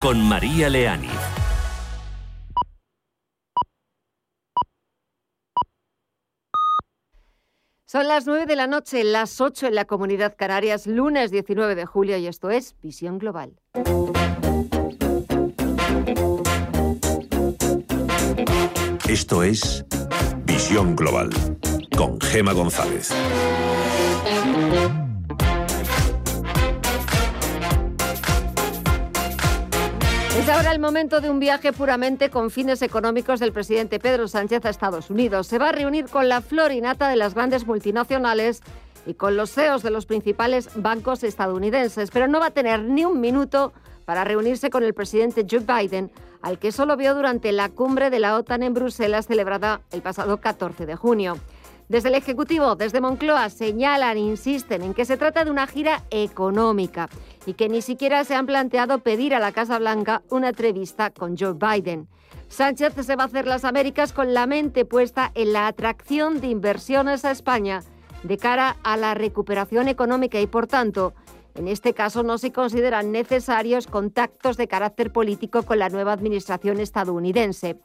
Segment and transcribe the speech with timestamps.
[0.00, 1.08] con María Leani.
[7.84, 11.86] Son las 9 de la noche, las 8 en la Comunidad Canarias, lunes 19 de
[11.86, 13.58] julio y esto es Visión Global.
[19.08, 19.84] Esto es
[20.44, 21.30] Visión Global
[21.96, 23.10] con Gema González.
[30.38, 34.64] Es ahora el momento de un viaje puramente con fines económicos del presidente Pedro Sánchez
[34.64, 35.48] a Estados Unidos.
[35.48, 38.62] Se va a reunir con la florinata de las grandes multinacionales
[39.04, 43.04] y con los CEOs de los principales bancos estadounidenses, pero no va a tener ni
[43.04, 43.72] un minuto
[44.04, 46.08] para reunirse con el presidente Joe Biden,
[46.40, 50.36] al que solo vio durante la cumbre de la OTAN en Bruselas celebrada el pasado
[50.36, 51.36] 14 de junio.
[51.88, 57.08] Desde el Ejecutivo, desde Moncloa, señalan, insisten en que se trata de una gira económica
[57.46, 61.38] y que ni siquiera se han planteado pedir a la Casa Blanca una entrevista con
[61.38, 62.06] Joe Biden.
[62.48, 66.48] Sánchez se va a hacer las Américas con la mente puesta en la atracción de
[66.48, 67.82] inversiones a España
[68.22, 71.14] de cara a la recuperación económica y, por tanto,
[71.54, 76.80] en este caso no se consideran necesarios contactos de carácter político con la nueva administración
[76.80, 77.78] estadounidense.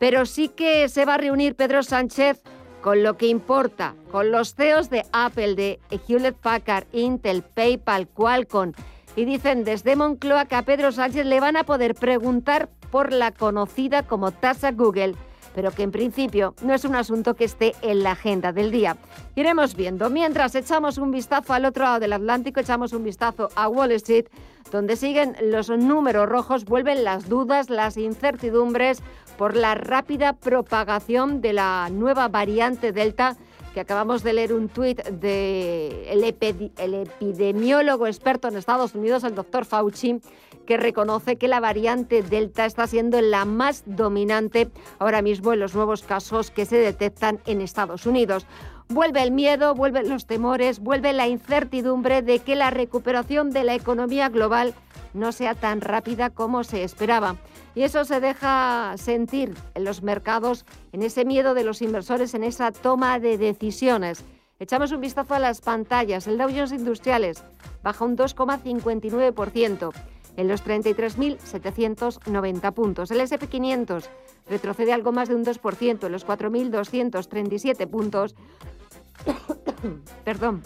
[0.00, 2.42] Pero sí que se va a reunir Pedro Sánchez
[2.84, 8.72] con lo que importa, con los CEOs de Apple, de Hewlett Packard, Intel, PayPal, Qualcomm.
[9.16, 13.30] Y dicen desde Moncloa que a Pedro Sánchez le van a poder preguntar por la
[13.30, 15.14] conocida como tasa Google,
[15.54, 18.98] pero que en principio no es un asunto que esté en la agenda del día.
[19.34, 20.10] Iremos viendo.
[20.10, 24.26] Mientras echamos un vistazo al otro lado del Atlántico, echamos un vistazo a Wall Street,
[24.70, 29.00] donde siguen los números rojos, vuelven las dudas, las incertidumbres
[29.36, 33.36] por la rápida propagación de la nueva variante Delta
[33.74, 39.64] que acabamos de leer un tuit del el epidemiólogo experto en Estados Unidos, el doctor
[39.64, 40.20] Fauci,
[40.64, 45.74] que reconoce que la variante Delta está siendo la más dominante ahora mismo en los
[45.74, 48.46] nuevos casos que se detectan en Estados Unidos.
[48.88, 53.74] Vuelve el miedo, vuelven los temores, vuelve la incertidumbre de que la recuperación de la
[53.74, 54.74] economía global
[55.14, 57.36] no sea tan rápida como se esperaba.
[57.74, 62.44] Y eso se deja sentir en los mercados, en ese miedo de los inversores, en
[62.44, 64.24] esa toma de decisiones.
[64.60, 66.26] Echamos un vistazo a las pantallas.
[66.26, 67.42] El Dow Jones Industriales
[67.82, 69.92] baja un 2,59%
[70.36, 73.10] en los 33.790 puntos.
[73.10, 74.04] El SP500
[74.48, 78.34] retrocede algo más de un 2% en los 4.237 puntos.
[80.24, 80.62] Perdón.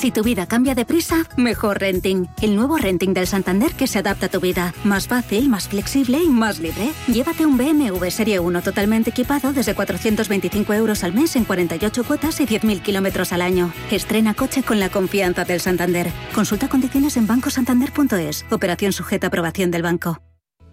[0.00, 2.26] Si tu vida cambia de prisa, mejor renting.
[2.40, 4.72] El nuevo renting del Santander que se adapta a tu vida.
[4.82, 6.92] Más fácil, más flexible y más libre.
[7.06, 12.40] Llévate un BMW Serie 1 totalmente equipado desde 425 euros al mes en 48 cuotas
[12.40, 13.74] y 10.000 kilómetros al año.
[13.90, 16.10] Estrena coche con la confianza del Santander.
[16.34, 18.46] Consulta condiciones en bancosantander.es.
[18.50, 20.22] Operación sujeta a aprobación del banco.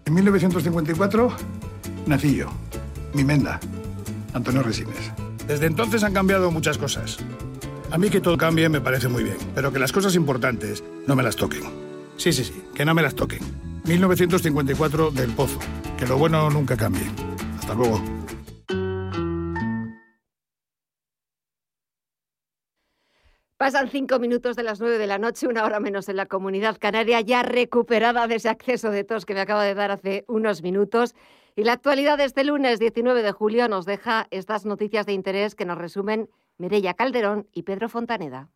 [0.06, 1.36] En 1954
[2.06, 2.46] nací yo,
[3.12, 3.60] mi menda
[4.32, 5.12] Antonio Resines.
[5.46, 7.18] Desde entonces han cambiado muchas cosas.
[7.90, 11.16] A mí que todo cambie me parece muy bien, pero que las cosas importantes no
[11.16, 11.62] me las toquen.
[12.18, 13.40] Sí, sí, sí, que no me las toquen.
[13.84, 15.58] 1954 del Pozo.
[15.96, 17.06] Que lo bueno nunca cambie.
[17.58, 18.02] Hasta luego.
[23.56, 26.76] Pasan cinco minutos de las nueve de la noche, una hora menos en la comunidad
[26.78, 30.62] canaria, ya recuperada de ese acceso de tos que me acaba de dar hace unos
[30.62, 31.14] minutos.
[31.56, 35.54] Y la actualidad de este lunes 19 de julio nos deja estas noticias de interés
[35.54, 38.48] que nos resumen Mireia Calderón y Pedro Fontaneda.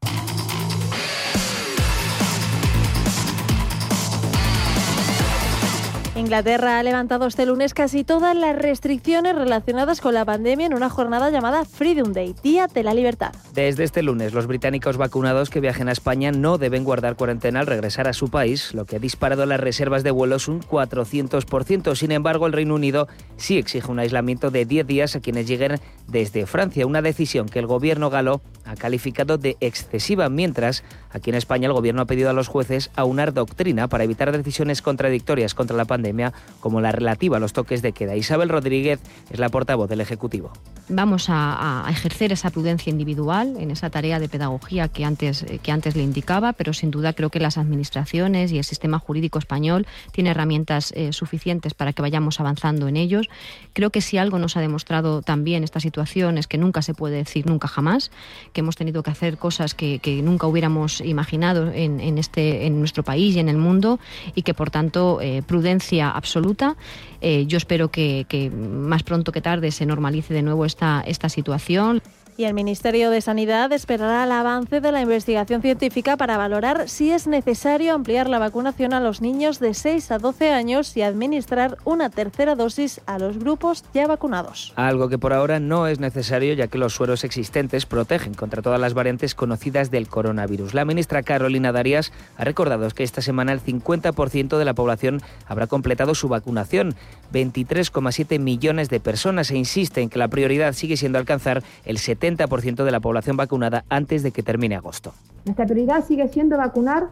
[6.22, 10.88] Inglaterra ha levantado este lunes casi todas las restricciones relacionadas con la pandemia en una
[10.88, 13.32] jornada llamada Freedom Day, Día de la Libertad.
[13.52, 17.66] Desde este lunes, los británicos vacunados que viajen a España no deben guardar cuarentena al
[17.66, 21.96] regresar a su país, lo que ha disparado las reservas de vuelos un 400%.
[21.96, 25.80] Sin embargo, el Reino Unido sí exige un aislamiento de 10 días a quienes lleguen
[26.06, 31.36] desde Francia, una decisión que el gobierno galo ha calificado de excesiva, mientras aquí en
[31.36, 35.76] España el gobierno ha pedido a los jueces aunar doctrina para evitar decisiones contradictorias contra
[35.76, 36.11] la pandemia
[36.60, 38.16] como la relativa a los toques de queda.
[38.16, 39.00] Isabel Rodríguez
[39.30, 40.52] es la portavoz del Ejecutivo.
[40.88, 45.96] Vamos a, ejercer esa prudencia individual en esa tarea de pedagogía que antes, que antes
[45.96, 50.30] le indicaba, pero sin duda creo que las administraciones y el sistema jurídico español tiene
[50.30, 53.28] herramientas eh, suficientes para que vayamos avanzando en ellos.
[53.72, 57.16] Creo que si algo nos ha demostrado también esta situación es que nunca se puede
[57.16, 58.10] decir nunca jamás,
[58.52, 63.34] que hemos tenido que hacer cosas que, nunca hubiéramos imaginado en, este, en nuestro país
[63.36, 63.98] y en el mundo
[64.34, 66.76] y que por tanto eh, prudencia absoluta.
[67.20, 71.28] Eh, yo espero que, que, más pronto que tarde se normalice de nuevo esta, esta
[71.28, 72.02] situación.
[72.38, 77.10] Y el Ministerio de Sanidad esperará el avance de la investigación científica para valorar si
[77.10, 81.76] es necesario ampliar la vacunación a los niños de 6 a 12 años y administrar
[81.84, 84.72] una tercera dosis a los grupos ya vacunados.
[84.76, 88.80] Algo que por ahora no es necesario ya que los sueros existentes protegen contra todas
[88.80, 90.72] las variantes conocidas del coronavirus.
[90.72, 95.66] La ministra Carolina Darias ha recordado que esta semana el 50% de la población habrá
[95.66, 96.94] completado su vacunación,
[97.30, 102.21] 23,7 millones de personas, e insiste en que la prioridad sigue siendo alcanzar el 70
[102.22, 105.12] 70% de la población vacunada antes de que termine agosto.
[105.44, 107.08] Nuestra prioridad sigue siendo vacunar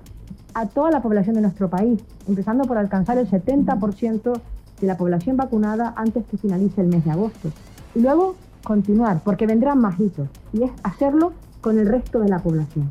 [0.54, 4.40] a toda la población de nuestro país, empezando por alcanzar el 70%
[4.80, 7.50] de la población vacunada antes que finalice el mes de agosto.
[7.94, 12.38] Y luego continuar, porque vendrán más hitos, y es hacerlo con el resto de la
[12.38, 12.88] población,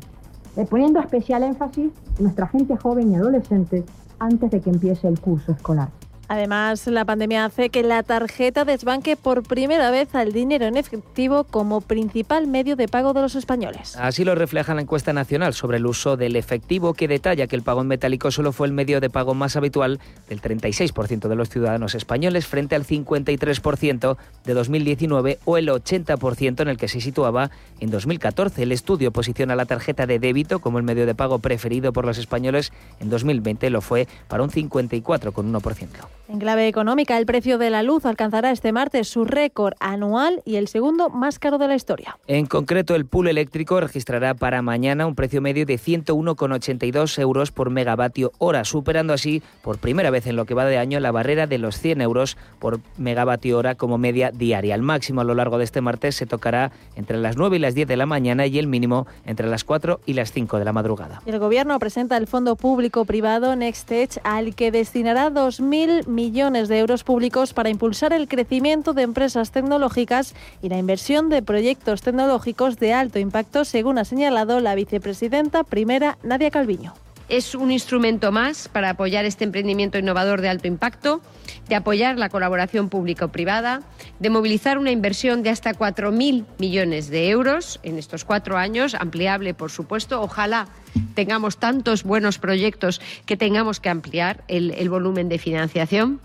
[0.56, 3.84] eh, poniendo especial énfasis en nuestra gente joven y adolescente
[4.18, 5.88] antes de que empiece el curso escolar.
[6.30, 11.42] Además, la pandemia hace que la tarjeta desbanque por primera vez al dinero en efectivo
[11.42, 13.96] como principal medio de pago de los españoles.
[13.96, 17.62] Así lo refleja la encuesta nacional sobre el uso del efectivo que detalla que el
[17.62, 19.98] pago en metálico solo fue el medio de pago más habitual
[20.28, 26.68] del 36% de los ciudadanos españoles frente al 53% de 2019 o el 80% en
[26.68, 27.50] el que se situaba
[27.80, 28.62] en 2014.
[28.62, 32.18] El estudio posiciona la tarjeta de débito como el medio de pago preferido por los
[32.18, 32.72] españoles.
[33.00, 36.19] En 2020 lo fue para un 54,1%.
[36.30, 40.56] En clave económica, el precio de la luz alcanzará este martes su récord anual y
[40.56, 42.20] el segundo más caro de la historia.
[42.28, 47.70] En concreto, el pool eléctrico registrará para mañana un precio medio de 101,82 euros por
[47.70, 51.48] megavatio hora, superando así por primera vez en lo que va de año la barrera
[51.48, 54.76] de los 100 euros por megavatio hora como media diaria.
[54.76, 57.74] El máximo a lo largo de este martes se tocará entre las 9 y las
[57.74, 60.72] 10 de la mañana y el mínimo entre las 4 y las 5 de la
[60.72, 61.22] madrugada.
[61.26, 67.54] El Gobierno presenta el fondo público-privado NextEdge al que destinará 2.000 millones de euros públicos
[67.54, 73.18] para impulsar el crecimiento de empresas tecnológicas y la inversión de proyectos tecnológicos de alto
[73.18, 76.92] impacto, según ha señalado la vicepresidenta primera Nadia Calviño.
[77.30, 81.22] Es un instrumento más para apoyar este emprendimiento innovador de alto impacto,
[81.68, 83.82] de apoyar la colaboración público-privada,
[84.18, 89.54] de movilizar una inversión de hasta 4.000 millones de euros en estos cuatro años, ampliable,
[89.54, 90.20] por supuesto.
[90.20, 90.66] Ojalá
[91.14, 96.20] tengamos tantos buenos proyectos que tengamos que ampliar el, el volumen de financiación.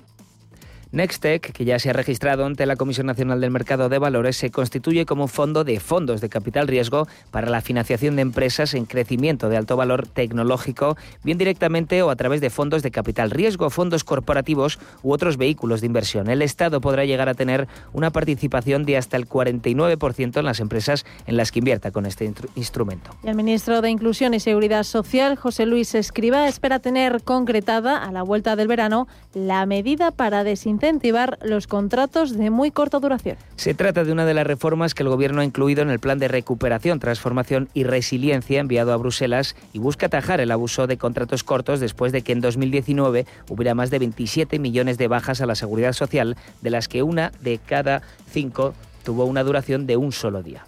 [0.95, 4.49] Nextec, que ya se ha registrado ante la Comisión Nacional del Mercado de Valores, se
[4.49, 8.85] constituye como un fondo de fondos de capital riesgo para la financiación de empresas en
[8.85, 13.69] crecimiento de alto valor tecnológico, bien directamente o a través de fondos de capital riesgo,
[13.69, 16.29] fondos corporativos u otros vehículos de inversión.
[16.29, 21.05] El Estado podrá llegar a tener una participación de hasta el 49% en las empresas
[21.27, 23.11] en las que invierta con este instrumento.
[23.25, 28.23] el ministro de Inclusión y Seguridad Social, José Luis Escriba, espera tener concretada a la
[28.23, 33.37] vuelta del verano la medida para desinfectar incentivar los contratos de muy corta duración.
[33.55, 36.19] Se trata de una de las reformas que el Gobierno ha incluido en el Plan
[36.19, 41.43] de Recuperación, Transformación y Resiliencia enviado a Bruselas y busca atajar el abuso de contratos
[41.43, 45.55] cortos después de que en 2019 hubiera más de 27 millones de bajas a la
[45.55, 50.43] seguridad social, de las que una de cada cinco tuvo una duración de un solo
[50.43, 50.65] día.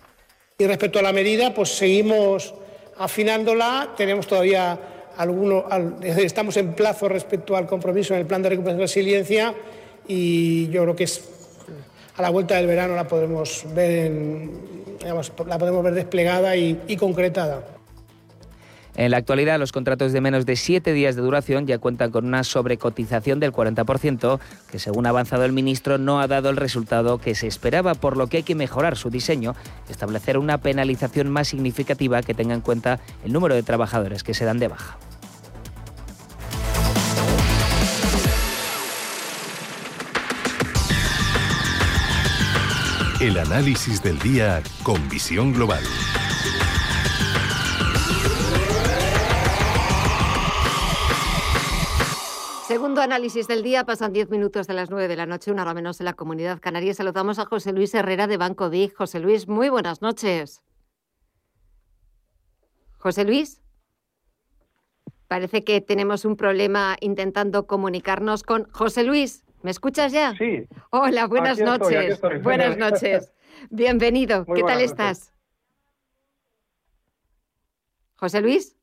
[0.58, 2.56] Y respecto a la medida, pues seguimos
[2.98, 3.90] afinándola.
[3.96, 4.80] Tenemos todavía
[5.16, 5.66] algunos,
[6.04, 9.54] estamos en plazo respecto al compromiso en el plan de recuperación y resiliencia
[10.08, 11.24] y yo creo que es
[12.16, 14.12] a la vuelta del verano la podremos ver,
[15.46, 17.78] la podemos ver desplegada y concretada.
[18.98, 22.26] En la actualidad, los contratos de menos de siete días de duración ya cuentan con
[22.26, 24.40] una sobrecotización del 40%,
[24.72, 28.18] que según ha avanzado el ministro no ha dado el resultado que se esperaba, por
[28.18, 29.56] lo que hay que mejorar su diseño
[29.88, 34.34] y establecer una penalización más significativa que tenga en cuenta el número de trabajadores que
[34.34, 34.98] se dan de baja.
[43.28, 45.84] El análisis del día con visión global.
[52.66, 55.74] Segundo análisis del día, pasan 10 minutos de las 9 de la noche, una hora
[55.74, 56.94] menos en la comunidad canaria.
[56.94, 58.96] Saludamos a José Luis Herrera de Banco Big.
[58.96, 60.62] José Luis, muy buenas noches.
[62.98, 63.62] José Luis.
[65.28, 69.44] Parece que tenemos un problema intentando comunicarnos con José Luis.
[69.68, 70.34] ¿Me escuchas ya?
[70.38, 70.66] Sí.
[70.92, 72.22] Hola, buenas noches.
[72.42, 73.34] Buenas noches.
[73.70, 74.46] Bienvenido.
[74.46, 75.34] ¿Qué tal estás?
[78.16, 78.78] José Luis.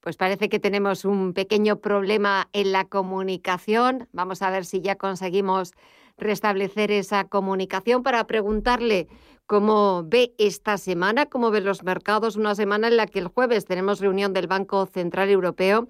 [0.00, 4.08] Pues parece que tenemos un pequeño problema en la comunicación.
[4.10, 5.74] Vamos a ver si ya conseguimos
[6.16, 9.06] restablecer esa comunicación para preguntarle
[9.46, 13.64] cómo ve esta semana, cómo ve los mercados, una semana en la que el jueves
[13.64, 15.86] tenemos reunión del Banco Central Europeo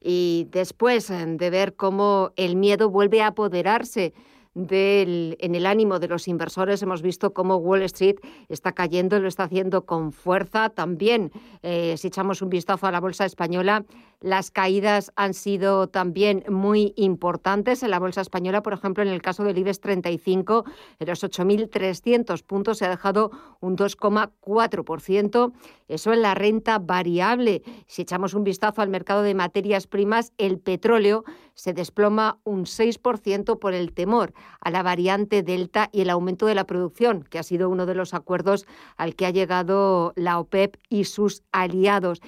[0.00, 4.14] y después de ver cómo el miedo vuelve a apoderarse
[4.54, 6.82] en el ánimo de los inversores.
[6.82, 8.16] Hemos visto cómo Wall Street
[8.48, 10.70] está cayendo, lo está haciendo con fuerza.
[10.70, 11.30] También,
[11.62, 13.84] eh, si echamos un vistazo a la bolsa española,
[14.20, 17.82] las caídas han sido también muy importantes.
[17.82, 20.64] En la bolsa española, por ejemplo, en el caso del IBEX 35,
[20.98, 25.52] en los 8.300 puntos se ha dejado un 2,4%.
[25.88, 27.62] Eso en la renta variable.
[27.86, 31.24] Si echamos un vistazo al mercado de materias primas, el petróleo
[31.54, 36.54] se desploma un 6% por el temor a la variante Delta y el aumento de
[36.54, 40.76] la producción, que ha sido uno de los acuerdos al que ha llegado la OPEP
[40.90, 42.20] y sus aliados.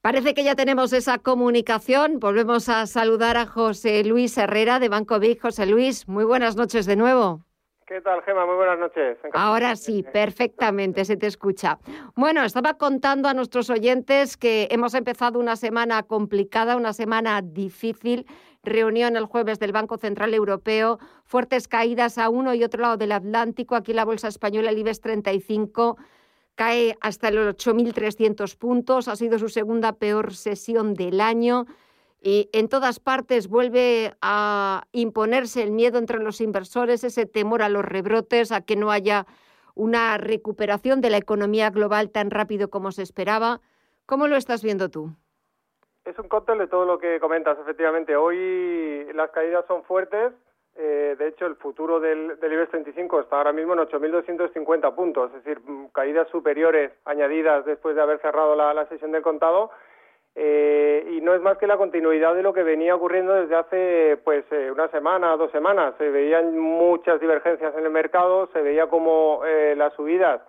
[0.00, 2.20] Parece que ya tenemos esa comunicación.
[2.20, 5.40] Volvemos a saludar a José Luis Herrera de Banco Big.
[5.40, 7.44] José Luis, muy buenas noches de nuevo.
[7.84, 8.46] ¿Qué tal, Gema?
[8.46, 9.18] Muy buenas noches.
[9.32, 11.78] Ahora sí, perfectamente, se te escucha.
[12.14, 18.26] Bueno, estaba contando a nuestros oyentes que hemos empezado una semana complicada, una semana difícil.
[18.62, 23.12] Reunión el jueves del Banco Central Europeo, fuertes caídas a uno y otro lado del
[23.12, 23.74] Atlántico.
[23.74, 25.96] Aquí la Bolsa Española, el IBEX 35
[26.58, 31.66] cae hasta los 8.300 puntos, ha sido su segunda peor sesión del año
[32.20, 37.68] y en todas partes vuelve a imponerse el miedo entre los inversores, ese temor a
[37.68, 39.24] los rebrotes, a que no haya
[39.76, 43.60] una recuperación de la economía global tan rápido como se esperaba.
[44.04, 45.12] ¿Cómo lo estás viendo tú?
[46.04, 48.16] Es un cóctel de todo lo que comentas, efectivamente.
[48.16, 50.32] Hoy las caídas son fuertes,
[50.80, 55.34] eh, de hecho, el futuro del, del, IBEX 35 está ahora mismo en 8.250 puntos,
[55.34, 59.72] es decir, mm, caídas superiores añadidas después de haber cerrado la, sesión del contado.
[60.36, 64.18] Eh, y no es más que la continuidad de lo que venía ocurriendo desde hace
[64.22, 65.94] pues eh, una semana, dos semanas.
[65.98, 69.42] Se veían muchas divergencias en el mercado, se veía como
[69.74, 70.40] las subidas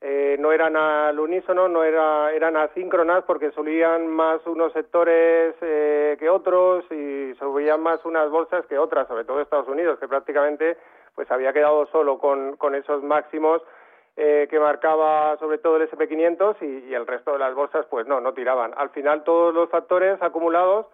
[0.00, 6.16] eh, no eran al unísono, no era, eran asíncronas porque subían más unos sectores eh,
[6.20, 10.76] que otros y subían más unas bolsas que otras, sobre todo Estados Unidos, que prácticamente
[11.16, 13.60] pues había quedado solo con, con esos máximos
[14.16, 18.06] eh, que marcaba sobre todo el SP500 y, y el resto de las bolsas pues
[18.06, 18.72] no, no tiraban.
[18.76, 20.86] Al final todos los factores acumulados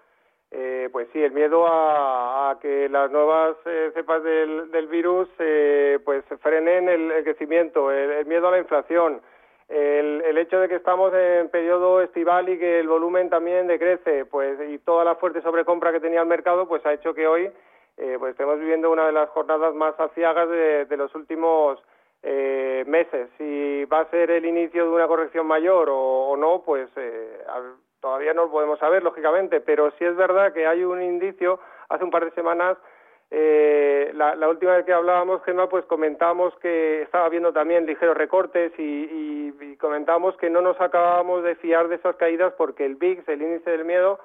[0.57, 6.25] eh, pues sí, el miedo a, que las nuevas eh, cepas del, virus eh, pues
[6.41, 9.21] frenen el, crecimiento, el, miedo a la inflación,
[9.69, 14.57] el, hecho de que estamos en periodo estival y que el volumen también decrece, pues
[14.71, 17.51] y toda la fuerte sobrecompra que tenía el mercado, pues ha hecho que hoy
[17.97, 21.83] pues estemos viviendo una de las jornadas más aciagas de, los últimos
[22.23, 23.29] meses.
[23.39, 26.89] Si va a ser el inicio de una corrección mayor o, o no, pues
[28.05, 31.59] Todavía no lo podemos saber, lógicamente, pero sí es verdad que hay un indicio,
[31.89, 32.77] hace un par de semanas,
[33.31, 38.73] eh, la, última vez que hablábamos, Gemma, pues comentábamos que estaba habiendo también ligeros recortes
[38.77, 43.27] y, y, comentábamos que no nos acabábamos de fiar de esas caídas porque el VIX,
[43.27, 44.21] el índice del miedo,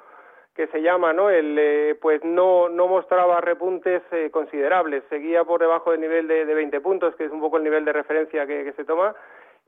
[0.55, 1.29] que se llama, ¿no?
[1.29, 6.43] El, eh, pues no, no mostraba repuntes eh, considerables, seguía por debajo del nivel de
[6.43, 9.15] 20 puntos, que es un poco el nivel de referencia que se toma,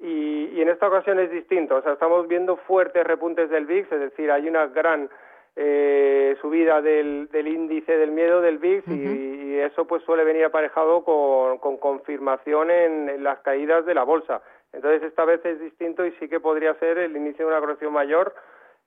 [0.01, 1.75] y, en esta ocasión es distinto.
[1.75, 5.10] O sea, estamos viendo fuertes repuntes del VIX, es decir, hay una gran
[5.55, 11.03] eh, subida del, del, índice del miedo del VIX y, eso pues suele venir aparejado
[11.03, 14.41] con, con confirmación en, las caídas de la bolsa.
[14.74, 17.93] Entonces esta vez es distinto y sí que podría ser el inicio de una corrección
[17.93, 18.34] mayor,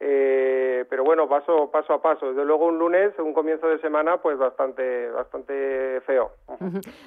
[0.01, 2.29] eh, pero bueno, paso, paso a paso.
[2.29, 6.33] Desde luego un lunes, un comienzo de semana, pues bastante, bastante feo.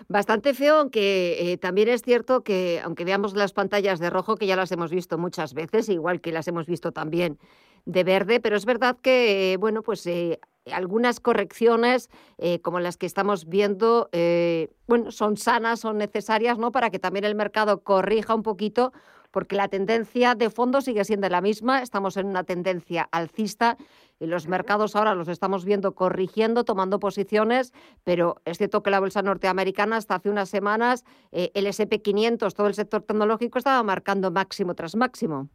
[0.07, 4.47] Bastante feo, aunque eh, también es cierto que, aunque veamos las pantallas de rojo, que
[4.47, 7.37] ya las hemos visto muchas veces, igual que las hemos visto también
[7.85, 10.39] de verde, pero es verdad que, bueno, pues eh,
[10.71, 16.71] algunas correcciones eh, como las que estamos viendo, eh, bueno, son sanas, son necesarias, ¿no?
[16.71, 18.93] Para que también el mercado corrija un poquito,
[19.31, 23.77] porque la tendencia de fondo sigue siendo la misma, estamos en una tendencia alcista
[24.19, 28.99] y los mercados ahora los estamos viendo corrigiendo, tomando posiciones, pero es cierto que la
[28.99, 34.73] bolsa norteamericana hasta hace unas semanas, el SP500, todo el sector tecnológico estaba marcando máximo
[34.73, 35.49] tras máximo.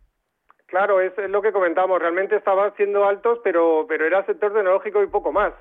[0.73, 2.01] Claro, es, lo que comentamos.
[2.01, 5.53] Realmente estaban siendo altos, pero, pero era sector tecnológico y poco más.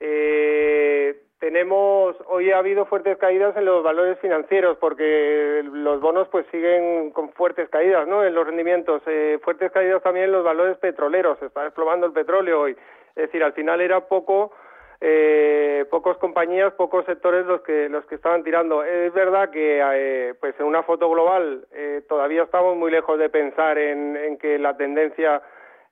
[0.00, 6.46] Eh, tenemos hoy ha habido fuertes caídas en los valores financieros porque los bonos pues
[6.50, 8.24] siguen con fuertes caídas, ¿no?
[8.24, 11.38] En los rendimientos, eh, fuertes caídas también en los valores petroleros.
[11.38, 12.72] Se está desplomando el petróleo hoy.
[13.10, 14.50] Es decir, al final era poco
[15.00, 18.82] eh, pocas compañías, pocos sectores los que los que estaban tirando.
[18.82, 23.28] Es verdad que eh, pues en una foto global eh, todavía estamos muy lejos de
[23.28, 25.42] pensar en, que la tendencia,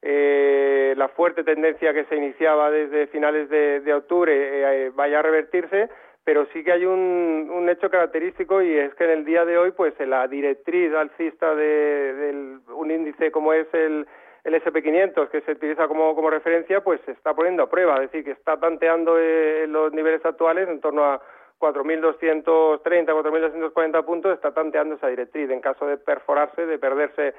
[0.03, 5.89] eh, la fuerte tendencia que se iniciaba desde finales de, octubre vaya a revertirse,
[6.25, 9.71] pero sí que hay un, hecho característico y es que en el día de hoy
[9.73, 14.07] pues la directriz alcista de un índice como es el
[14.45, 18.25] el SP500 que se utiliza como, referencia, pues se está poniendo a prueba, es decir,
[18.25, 21.21] que está tanteando eh, los niveles actuales en torno a
[21.59, 25.51] 4.230, 4.240 puntos, está tanteando esa directriz.
[25.51, 27.35] En caso de perforarse, de perderse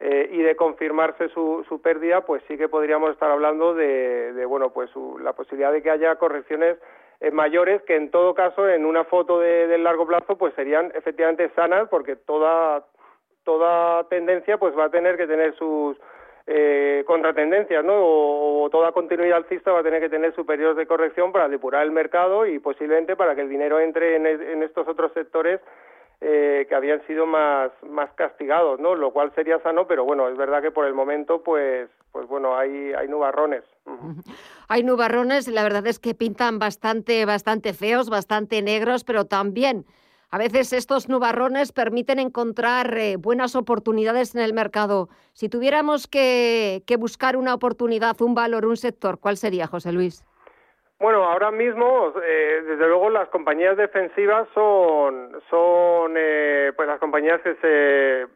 [0.00, 4.70] eh, y de confirmarse su, pérdida, pues sí que podríamos estar hablando de, de bueno,
[4.70, 6.78] pues la posibilidad de que haya correcciones
[7.20, 10.92] eh, mayores que en todo caso en una foto de, del largo plazo pues serían
[10.94, 12.84] efectivamente sanas porque toda
[13.42, 15.96] toda tendencia pues va a tener que tener sus
[16.46, 17.94] eh, contratendencias, ¿no?
[17.96, 21.92] O, toda continuidad alcista va a tener que tener superiores de corrección para depurar el
[21.92, 25.60] mercado y posiblemente para que el dinero entre en, estos otros sectores
[26.20, 28.94] eh, que habían sido más, más castigados, ¿no?
[28.94, 32.56] Lo cual sería sano, pero bueno, es verdad que por el momento, pues, pues bueno,
[32.56, 33.62] hay, hay nubarrones.
[34.68, 39.84] Hay nubarrones, la verdad es que pintan bastante, bastante feos, bastante negros, pero también
[40.30, 45.08] a veces estos nubarrones permiten encontrar eh, buenas oportunidades en el mercado.
[45.32, 50.24] Si tuviéramos que, buscar una oportunidad, un valor, un sector, ¿cuál sería, José Luis?
[50.98, 57.40] Bueno, ahora mismo, eh, desde luego, las compañías defensivas son, son eh, pues las compañías
[57.42, 58.26] que se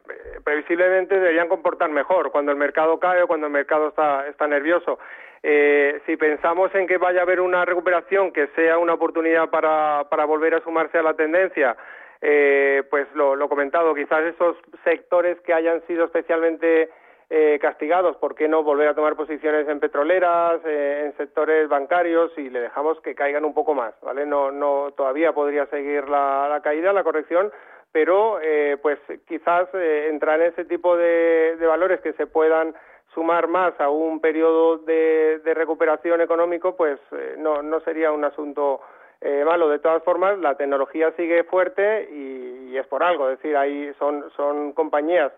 [0.43, 4.99] previsiblemente deberían comportar mejor cuando el mercado cae o cuando el mercado está nervioso.
[5.43, 10.03] Eh, si pensamos en que vaya a haber una recuperación que sea una oportunidad para,
[10.25, 11.75] volver a sumarse a la tendencia,
[12.21, 16.89] eh, pues lo, lo comentado, quizás esos sectores que hayan sido especialmente
[17.33, 22.29] eh, castigados, ¿por qué no volver a tomar posiciones en petroleras, eh, en sectores bancarios
[22.37, 24.25] y le dejamos que caigan un poco más, ¿vale?
[24.25, 27.49] No, no, todavía podría seguir la, caída, la corrección,
[27.93, 28.99] pero eh, pues
[29.29, 32.75] quizás entrar en ese tipo de valores que se puedan
[33.13, 38.81] sumar más a un periodo de, recuperación económico, pues eh, no, no sería un asunto
[39.19, 39.69] eh, malo.
[39.69, 43.29] De todas formas, la tecnología sigue fuerte y, es por algo.
[43.29, 45.33] Es decir, ahí son, son compañías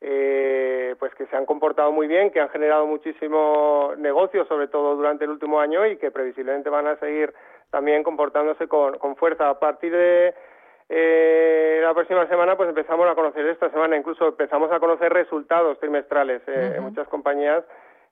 [0.00, 4.96] eh, pues que se han comportado muy bien, que han generado muchísimo negocio, sobre todo
[4.96, 7.32] durante el último año, y que previsiblemente van a seguir
[7.70, 9.48] también comportándose con, con fuerza.
[9.48, 10.34] A partir de
[10.88, 15.78] eh, la próxima semana pues empezamos a conocer esta semana incluso empezamos a conocer resultados
[15.78, 17.64] trimestrales eh, en muchas compañías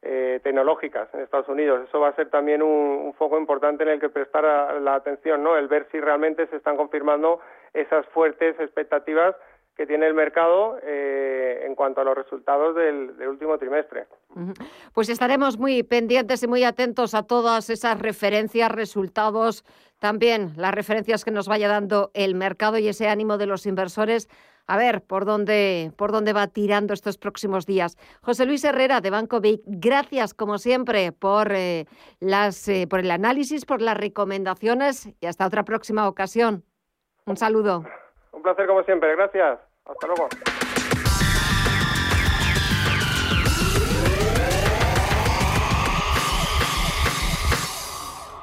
[0.03, 1.87] eh, tecnológicas en Estados Unidos.
[1.87, 4.45] Eso va a ser también un, foco importante en el que prestar
[4.81, 5.59] la atención, ¿no?
[5.59, 7.41] El ver si realmente se están confirmando
[7.75, 9.37] esas fuertes expectativas
[9.77, 14.07] que tiene el mercado eh, en cuanto a los resultados del, último trimestre.
[14.95, 19.65] Pues estaremos muy pendientes y muy atentos a todas esas referencias, resultados,
[20.01, 24.29] también las referencias que nos vaya dando el mercado y ese ánimo de los inversores.
[24.67, 27.97] A ver por dónde, por dónde va tirando estos próximos días.
[28.23, 31.87] José Luis Herrera de Banco Vic, gracias como siempre por, eh,
[32.21, 36.65] las, eh, por el análisis, por las recomendaciones y hasta otra próxima ocasión.
[37.27, 37.85] Un saludo.
[38.33, 39.59] Un placer como siempre, gracias.
[39.85, 40.29] Hasta luego.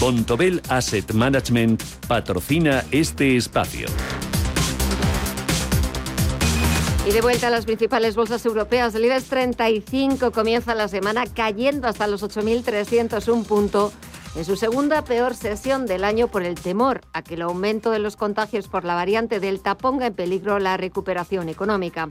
[0.00, 3.86] Bontobel Asset Management patrocina este espacio.
[7.06, 11.86] Y de vuelta a las principales bolsas europeas, el IBEX 35 comienza la semana cayendo
[11.86, 13.92] hasta los 8.301 puntos
[14.36, 17.98] en su segunda peor sesión del año por el temor a que el aumento de
[18.00, 22.08] los contagios por la variante Delta ponga en peligro la recuperación económica.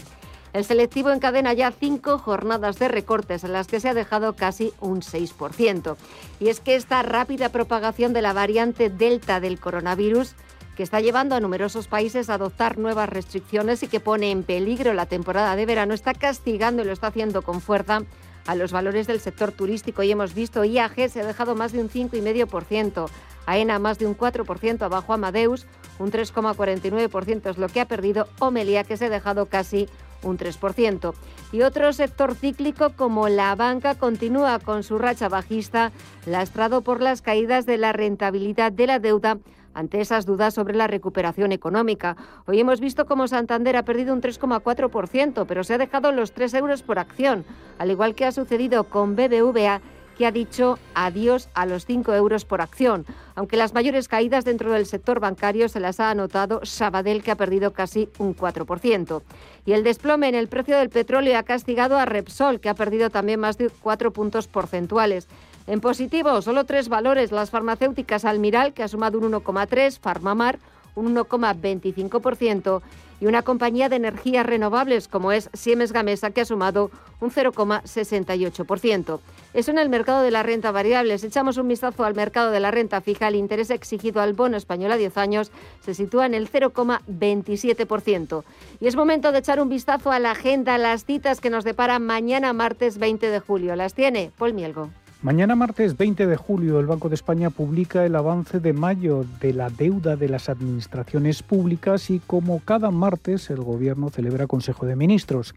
[0.53, 4.71] El selectivo encadena ya cinco jornadas de recortes en las que se ha dejado casi
[4.79, 5.95] un 6%.
[6.39, 10.35] Y es que esta rápida propagación de la variante Delta del coronavirus
[10.75, 14.93] que está llevando a numerosos países a adoptar nuevas restricciones y que pone en peligro
[14.93, 18.03] la temporada de verano, está castigando y lo está haciendo con fuerza
[18.45, 20.03] a los valores del sector turístico.
[20.03, 23.09] Y hemos visto IAG se ha dejado más de un 5,5%,
[23.45, 25.65] AENA más de un 4%, abajo Amadeus
[25.99, 29.87] un 3,49% es lo que ha perdido, Omelia que se ha dejado casi
[30.23, 31.13] un 3%.
[31.51, 35.91] Y otro sector cíclico como la banca continúa con su racha bajista,
[36.25, 39.37] lastrado por las caídas de la rentabilidad de la deuda
[39.73, 42.15] ante esas dudas sobre la recuperación económica.
[42.45, 46.53] Hoy hemos visto cómo Santander ha perdido un 3,4%, pero se ha dejado los 3
[46.55, 47.45] euros por acción,
[47.77, 49.81] al igual que ha sucedido con BBVA
[50.17, 53.05] que ha dicho adiós a los 5 euros por acción.
[53.35, 57.35] Aunque las mayores caídas dentro del sector bancario se las ha anotado Sabadell, que ha
[57.35, 59.21] perdido casi un 4%.
[59.65, 63.09] Y el desplome en el precio del petróleo ha castigado a Repsol, que ha perdido
[63.09, 65.27] también más de 4 puntos porcentuales.
[65.65, 67.31] En positivo, solo tres valores.
[67.31, 70.59] Las farmacéuticas Almiral, que ha sumado un 1,3, Farmamar,
[70.95, 72.81] un 1,25%,
[73.23, 79.19] y una compañía de energías renovables como es Siemens Gamesa, que ha sumado un 0,68%.
[79.53, 81.17] Eso en el mercado de la renta variable.
[81.17, 84.57] Si echamos un vistazo al mercado de la renta fija, el interés exigido al bono
[84.57, 88.43] español a 10 años se sitúa en el 0,27%.
[88.81, 91.99] Y es momento de echar un vistazo a la agenda, las citas que nos depara
[91.99, 93.77] mañana martes 20 de julio.
[93.77, 94.89] Las tiene Paul Mielgo.
[95.23, 99.53] Mañana martes 20 de julio el Banco de España publica el avance de mayo de
[99.53, 104.97] la deuda de las administraciones públicas y como cada martes el Gobierno celebra Consejo de
[104.97, 105.55] Ministros.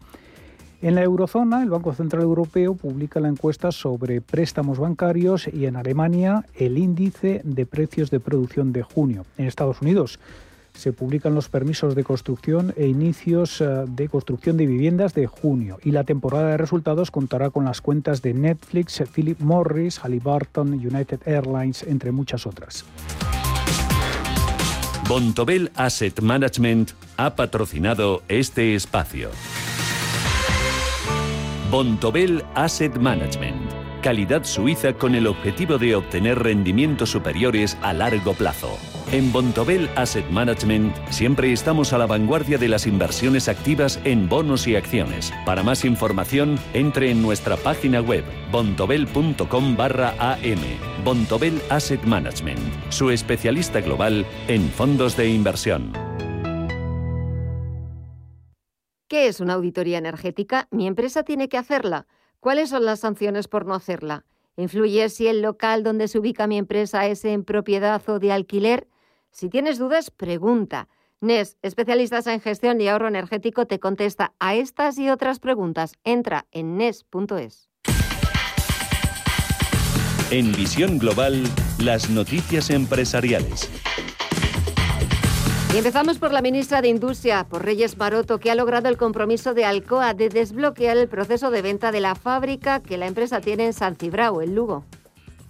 [0.81, 5.75] En la eurozona, el Banco Central Europeo publica la encuesta sobre préstamos bancarios y en
[5.75, 9.25] Alemania el índice de precios de producción de junio.
[9.37, 10.17] En Estados Unidos,
[10.77, 15.79] se publican los permisos de construcción e inicios eh, de construcción de viviendas de junio
[15.83, 21.21] y la temporada de resultados contará con las cuentas de Netflix, Philip Morris, Halliburton, United
[21.25, 22.85] Airlines, entre muchas otras.
[25.07, 29.29] Bontobel Asset Management ha patrocinado este espacio.
[31.71, 33.71] Bontobel Asset Management.
[34.01, 38.77] Calidad suiza con el objetivo de obtener rendimientos superiores a largo plazo.
[39.09, 44.67] En Bontobel Asset Management siempre estamos a la vanguardia de las inversiones activas en bonos
[44.67, 45.31] y acciones.
[45.45, 50.59] Para más información, entre en nuestra página web bontobel.com barra am.
[51.05, 55.93] Bontobel Asset Management, su especialista global en fondos de inversión.
[59.07, 60.67] ¿Qué es una auditoría energética?
[60.69, 62.07] ¿Mi empresa tiene que hacerla?
[62.41, 64.25] ¿Cuáles son las sanciones por no hacerla?
[64.57, 68.89] ¿Influye si el local donde se ubica mi empresa es en propiedad o de alquiler?
[69.31, 70.87] Si tienes dudas, pregunta.
[71.19, 75.93] NES, especialistas en gestión y ahorro energético, te contesta a estas y otras preguntas.
[76.03, 77.69] Entra en NES.es.
[80.29, 81.43] En Visión Global,
[81.79, 83.69] las noticias empresariales.
[85.73, 89.53] Y empezamos por la ministra de Industria, por Reyes Maroto, que ha logrado el compromiso
[89.53, 93.65] de Alcoa de desbloquear el proceso de venta de la fábrica que la empresa tiene
[93.65, 94.85] en San Cibrao, en Lugo.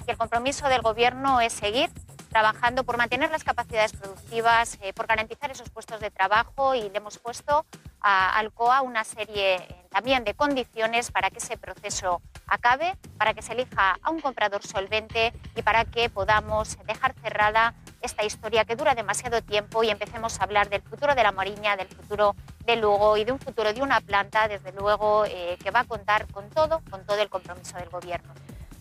[0.07, 1.89] el compromiso del Gobierno es seguir
[2.29, 6.97] trabajando por mantener las capacidades productivas, eh, por garantizar esos puestos de trabajo y le
[6.97, 7.65] hemos puesto
[8.01, 13.41] a Alcoa una serie eh, también de condiciones para que ese proceso acabe, para que
[13.41, 18.75] se elija a un comprador solvente y para que podamos dejar cerrada esta historia que
[18.75, 22.35] dura demasiado tiempo y empecemos a hablar del futuro de la Mariña, del futuro
[22.65, 25.85] de Lugo y de un futuro de una planta, desde luego, eh, que va a
[25.85, 28.33] contar con todo, con todo el compromiso del Gobierno.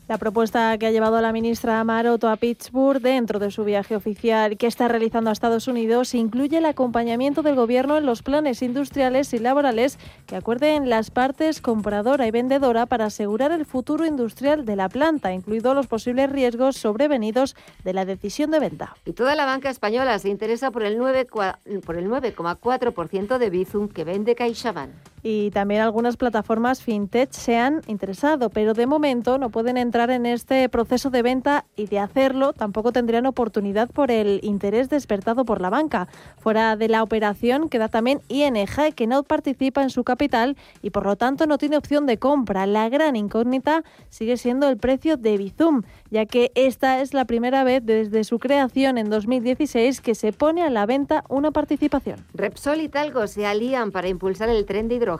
[0.09, 4.57] La propuesta que ha llevado la ministra Maroto a Pittsburgh dentro de su viaje oficial
[4.57, 9.35] que está realizando a Estados Unidos incluye el acompañamiento del Gobierno en los planes industriales
[9.35, 14.77] y laborales que acuerden las partes compradora y vendedora para asegurar el futuro industrial de
[14.77, 18.95] la planta, incluidos los posibles riesgos sobrevenidos de la decisión de venta.
[19.07, 24.93] Y toda la banca española se interesa por el 9,4% de Bizum que vende CaixaBank
[25.29, 30.25] y también algunas plataformas fintech se han interesado, pero de momento no pueden entrar en
[30.25, 35.61] este proceso de venta y de hacerlo tampoco tendrían oportunidad por el interés despertado por
[35.61, 36.07] la banca.
[36.39, 41.05] Fuera de la operación queda también ING, que no participa en su capital y por
[41.05, 42.65] lo tanto no tiene opción de compra.
[42.65, 47.65] La gran incógnita sigue siendo el precio de Bizum, ya que esta es la primera
[47.65, 52.25] vez desde su creación en 2016 que se pone a la venta una participación.
[52.33, 55.16] Repsol y Talgo se alían para impulsar el tren de hidrógeno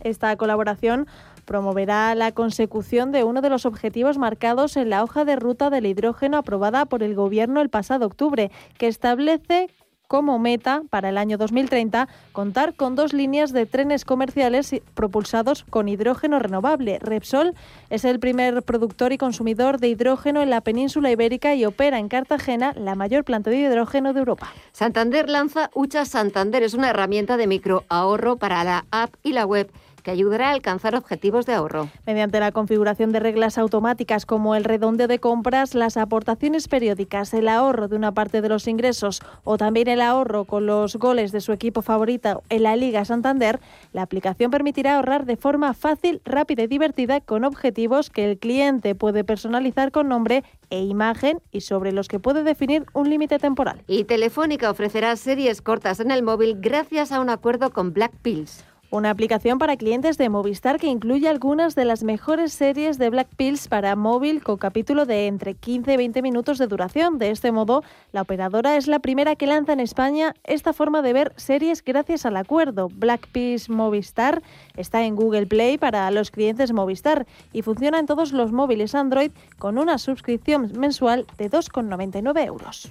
[0.00, 1.06] esta colaboración
[1.44, 5.86] promoverá la consecución de uno de los objetivos marcados en la hoja de ruta del
[5.86, 9.68] hidrógeno aprobada por el Gobierno el pasado octubre, que establece
[10.08, 15.88] como meta para el año 2030 contar con dos líneas de trenes comerciales propulsados con
[15.88, 16.98] hidrógeno renovable.
[17.00, 17.54] Repsol
[17.90, 22.08] es el primer productor y consumidor de hidrógeno en la península ibérica y opera en
[22.08, 24.52] Cartagena la mayor planta de hidrógeno de Europa.
[24.72, 29.70] Santander lanza Ucha Santander, es una herramienta de microahorro para la app y la web
[30.06, 31.88] que ayudará a alcanzar objetivos de ahorro.
[32.06, 37.48] Mediante la configuración de reglas automáticas como el redondeo de compras, las aportaciones periódicas, el
[37.48, 41.40] ahorro de una parte de los ingresos o también el ahorro con los goles de
[41.40, 43.58] su equipo favorito en la Liga Santander,
[43.92, 48.94] la aplicación permitirá ahorrar de forma fácil, rápida y divertida con objetivos que el cliente
[48.94, 53.82] puede personalizar con nombre e imagen y sobre los que puede definir un límite temporal.
[53.88, 58.64] Y Telefónica ofrecerá series cortas en el móvil gracias a un acuerdo con Black Pills
[58.96, 63.28] una aplicación para clientes de Movistar que incluye algunas de las mejores series de Black
[63.36, 67.18] Pills para móvil con capítulo de entre 15 y 20 minutos de duración.
[67.18, 71.12] De este modo, la operadora es la primera que lanza en España esta forma de
[71.12, 72.88] ver series gracias al acuerdo.
[72.88, 74.42] Black Pills Movistar
[74.76, 79.30] está en Google Play para los clientes Movistar y funciona en todos los móviles Android
[79.58, 82.90] con una suscripción mensual de 2,99 euros.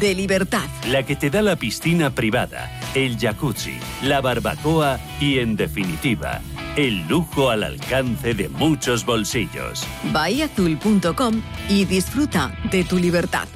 [0.00, 0.66] de libertad.
[0.86, 6.40] La que te da la piscina privada, el jacuzzi, la barbacoa y, en definitiva,
[6.76, 9.86] el lujo al alcance de muchos bolsillos.
[10.12, 13.48] Bahiazul.com y disfruta de tu libertad.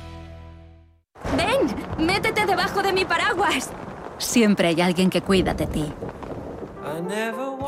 [1.36, 2.04] ¡Ven!
[2.04, 3.70] ¡Métete debajo de mi paraguas!
[4.18, 5.84] Siempre hay alguien que cuida de ti.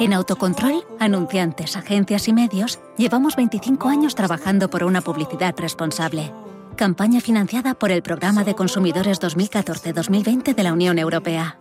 [0.00, 6.32] En Autocontrol, anunciantes, agencias y medios, llevamos 25 años trabajando por una publicidad responsable.
[6.76, 11.58] Campaña financiada por el Programa de Consumidores 2014-2020 de la Unión Europea.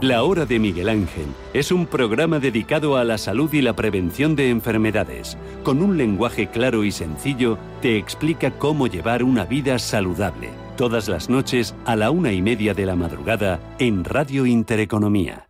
[0.00, 4.36] La Hora de Miguel Ángel es un programa dedicado a la salud y la prevención
[4.36, 5.38] de enfermedades.
[5.62, 10.50] Con un lenguaje claro y sencillo, te explica cómo llevar una vida saludable.
[10.76, 15.48] Todas las noches a la una y media de la madrugada en Radio Intereconomía.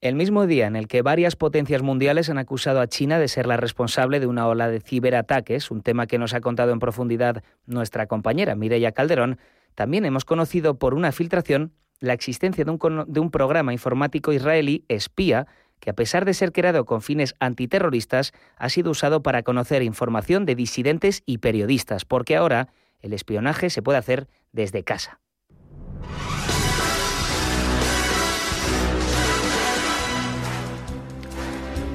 [0.00, 3.48] El mismo día en el que varias potencias mundiales han acusado a China de ser
[3.48, 7.42] la responsable de una ola de ciberataques, un tema que nos ha contado en profundidad
[7.66, 9.38] nuestra compañera Mireia Calderón,
[9.74, 14.84] también hemos conocido por una filtración la existencia de un, de un programa informático israelí
[14.86, 15.48] espía
[15.80, 20.44] que a pesar de ser creado con fines antiterroristas, ha sido usado para conocer información
[20.46, 22.68] de disidentes y periodistas, porque ahora
[23.00, 25.20] el espionaje se puede hacer desde casa.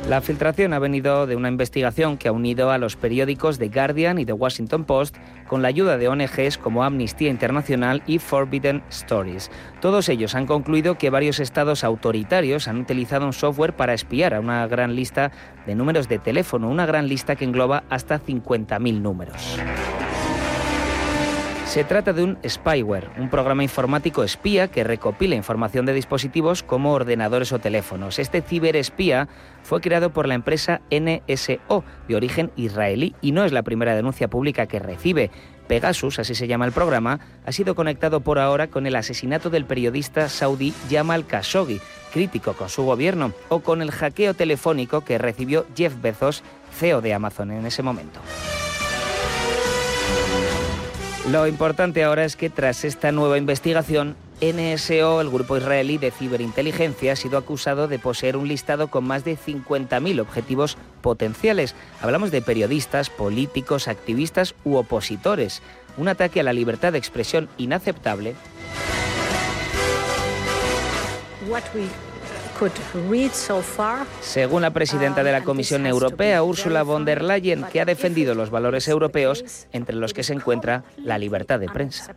[0.10, 4.20] La filtración ha venido de una investigación que ha unido a los periódicos The Guardian
[4.20, 5.16] y The Washington Post
[5.48, 9.50] con la ayuda de ONGs como Amnistía Internacional y Forbidden Stories.
[9.80, 14.42] Todos ellos han concluido que varios estados autoritarios han utilizado un software para espiar a
[14.42, 15.32] una gran lista
[15.66, 19.58] de números de teléfono, una gran lista que engloba hasta 50.000 números.
[21.74, 26.94] Se trata de un spyware, un programa informático espía que recopila información de dispositivos como
[26.94, 28.20] ordenadores o teléfonos.
[28.20, 29.28] Este ciberespía
[29.64, 34.28] fue creado por la empresa NSO, de origen israelí, y no es la primera denuncia
[34.28, 35.32] pública que recibe.
[35.68, 39.66] Pegasus, así se llama el programa, ha sido conectado por ahora con el asesinato del
[39.66, 41.82] periodista saudí Jamal Khashoggi,
[42.14, 47.16] crítico con su gobierno, o con el hackeo telefónico que recibió Jeff Bezos, CEO de
[47.16, 48.20] Amazon en ese momento.
[51.32, 57.14] Lo importante ahora es que tras esta nueva investigación, NSO, el grupo israelí de ciberinteligencia,
[57.14, 61.76] ha sido acusado de poseer un listado con más de 50.000 objetivos potenciales.
[62.02, 65.62] Hablamos de periodistas, políticos, activistas u opositores.
[65.96, 68.36] Un ataque a la libertad de expresión inaceptable.
[74.22, 78.50] Según la presidenta de la Comisión Europea, Ursula von der Leyen, que ha defendido los
[78.50, 82.16] valores europeos, entre los que se encuentra la libertad de prensa.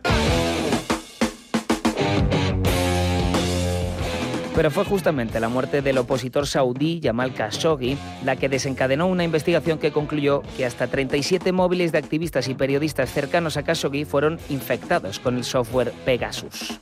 [4.57, 9.77] Pero fue justamente la muerte del opositor saudí Jamal Khashoggi la que desencadenó una investigación
[9.77, 15.19] que concluyó que hasta 37 móviles de activistas y periodistas cercanos a Khashoggi fueron infectados
[15.19, 16.79] con el software Pegasus.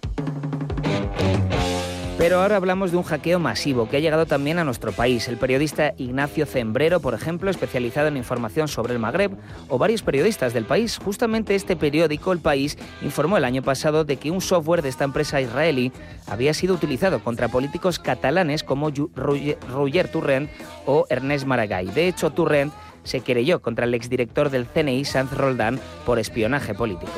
[2.17, 5.27] Pero ahora hablamos de un hackeo masivo que ha llegado también a nuestro país.
[5.27, 9.31] El periodista Ignacio Zembrero, por ejemplo, especializado en información sobre el Magreb,
[9.67, 10.97] o varios periodistas del país.
[10.97, 15.03] Justamente este periódico, El País, informó el año pasado de que un software de esta
[15.03, 15.91] empresa israelí
[16.25, 20.49] había sido utilizado contra políticos catalanes como Roger Turrent
[20.85, 21.93] o Ernest Maragall.
[21.93, 22.71] De hecho, Turrent
[23.03, 27.11] se querelló contra el exdirector del CNI, Sanz Roldán, por espionaje político.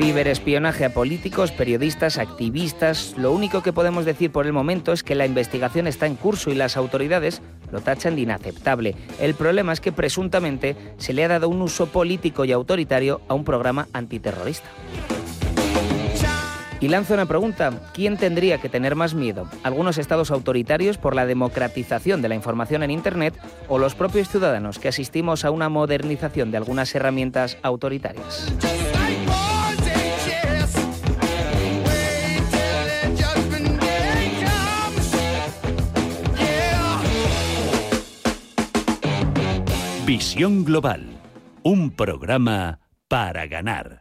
[0.00, 3.12] Ciberespionaje a políticos, periodistas, activistas.
[3.18, 6.50] Lo único que podemos decir por el momento es que la investigación está en curso
[6.50, 8.96] y las autoridades lo tachan de inaceptable.
[9.20, 13.34] El problema es que presuntamente se le ha dado un uso político y autoritario a
[13.34, 14.70] un programa antiterrorista.
[16.80, 19.50] Y lanzo una pregunta, ¿quién tendría que tener más miedo?
[19.62, 23.34] ¿Algunos estados autoritarios por la democratización de la información en Internet
[23.68, 28.50] o los propios ciudadanos que asistimos a una modernización de algunas herramientas autoritarias?
[40.06, 41.02] Visión Global,
[41.62, 43.99] un programa para ganar.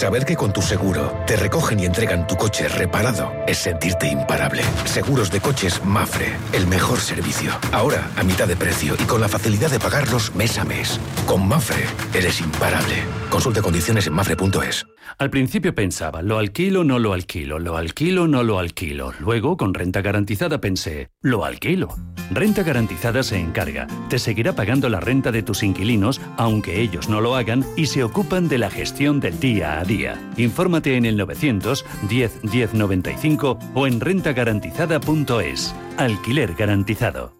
[0.00, 4.62] Saber que con tu seguro te recogen y entregan tu coche reparado es sentirte imparable.
[4.86, 7.52] Seguros de coches Mafre, el mejor servicio.
[7.70, 10.98] Ahora a mitad de precio y con la facilidad de pagarlos mes a mes.
[11.26, 11.84] Con Mafre
[12.14, 12.94] eres imparable.
[13.28, 14.86] Consulte condiciones en mafre.es.
[15.18, 19.12] Al principio pensaba, lo alquilo, no lo alquilo, lo alquilo, no lo alquilo.
[19.18, 21.94] Luego, con renta garantizada pensé, lo alquilo.
[22.30, 27.20] Renta garantizada se encarga, te seguirá pagando la renta de tus inquilinos, aunque ellos no
[27.20, 29.89] lo hagan, y se ocupan de la gestión del día a día.
[30.36, 35.74] Infórmate en el 900 10 10 95 o en rentagarantizada.es.
[35.96, 37.39] Alquiler garantizado.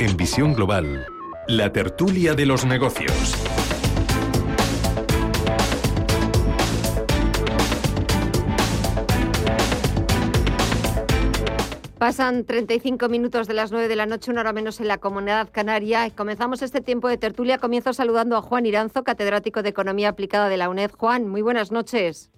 [0.00, 1.06] En Visión Global,
[1.48, 3.34] la tertulia de los negocios.
[11.98, 15.48] Pasan 35 minutos de las 9 de la noche, una hora menos en la comunidad
[15.50, 16.08] canaria.
[16.10, 17.58] Comenzamos este tiempo de tertulia.
[17.58, 20.92] Comienzo saludando a Juan Iranzo, catedrático de Economía Aplicada de la UNED.
[20.92, 22.30] Juan, muy buenas noches.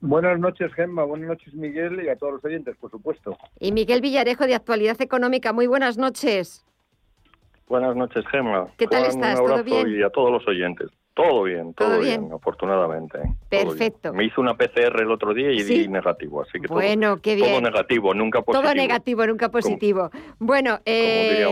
[0.00, 1.04] Buenas noches, Gemma.
[1.04, 3.38] Buenas noches, Miguel, y a todos los oyentes, por supuesto.
[3.60, 5.52] Y Miguel Villarejo, de Actualidad Económica.
[5.52, 6.65] Muy buenas noches.
[7.68, 8.68] Buenas noches, Gemma.
[8.76, 9.40] ¿Qué tal estás?
[9.40, 9.98] Un ¿Todo bien?
[9.98, 10.88] Y a todos los oyentes.
[11.16, 12.20] Todo bien, todo, ¿Todo bien?
[12.24, 12.32] bien?
[12.34, 13.18] afortunadamente.
[13.48, 14.10] Todo Perfecto.
[14.12, 14.16] bien.
[14.18, 15.78] Me hizo una PCR el otro día y ¿Sí?
[15.78, 17.62] di negativo, así que todo- Bueno, qué todo, bien.
[17.62, 18.62] negativo, nunca positivo.
[18.62, 20.10] Todo negativo, nunca positivo.
[20.38, 21.46] bueno, Como eh, diría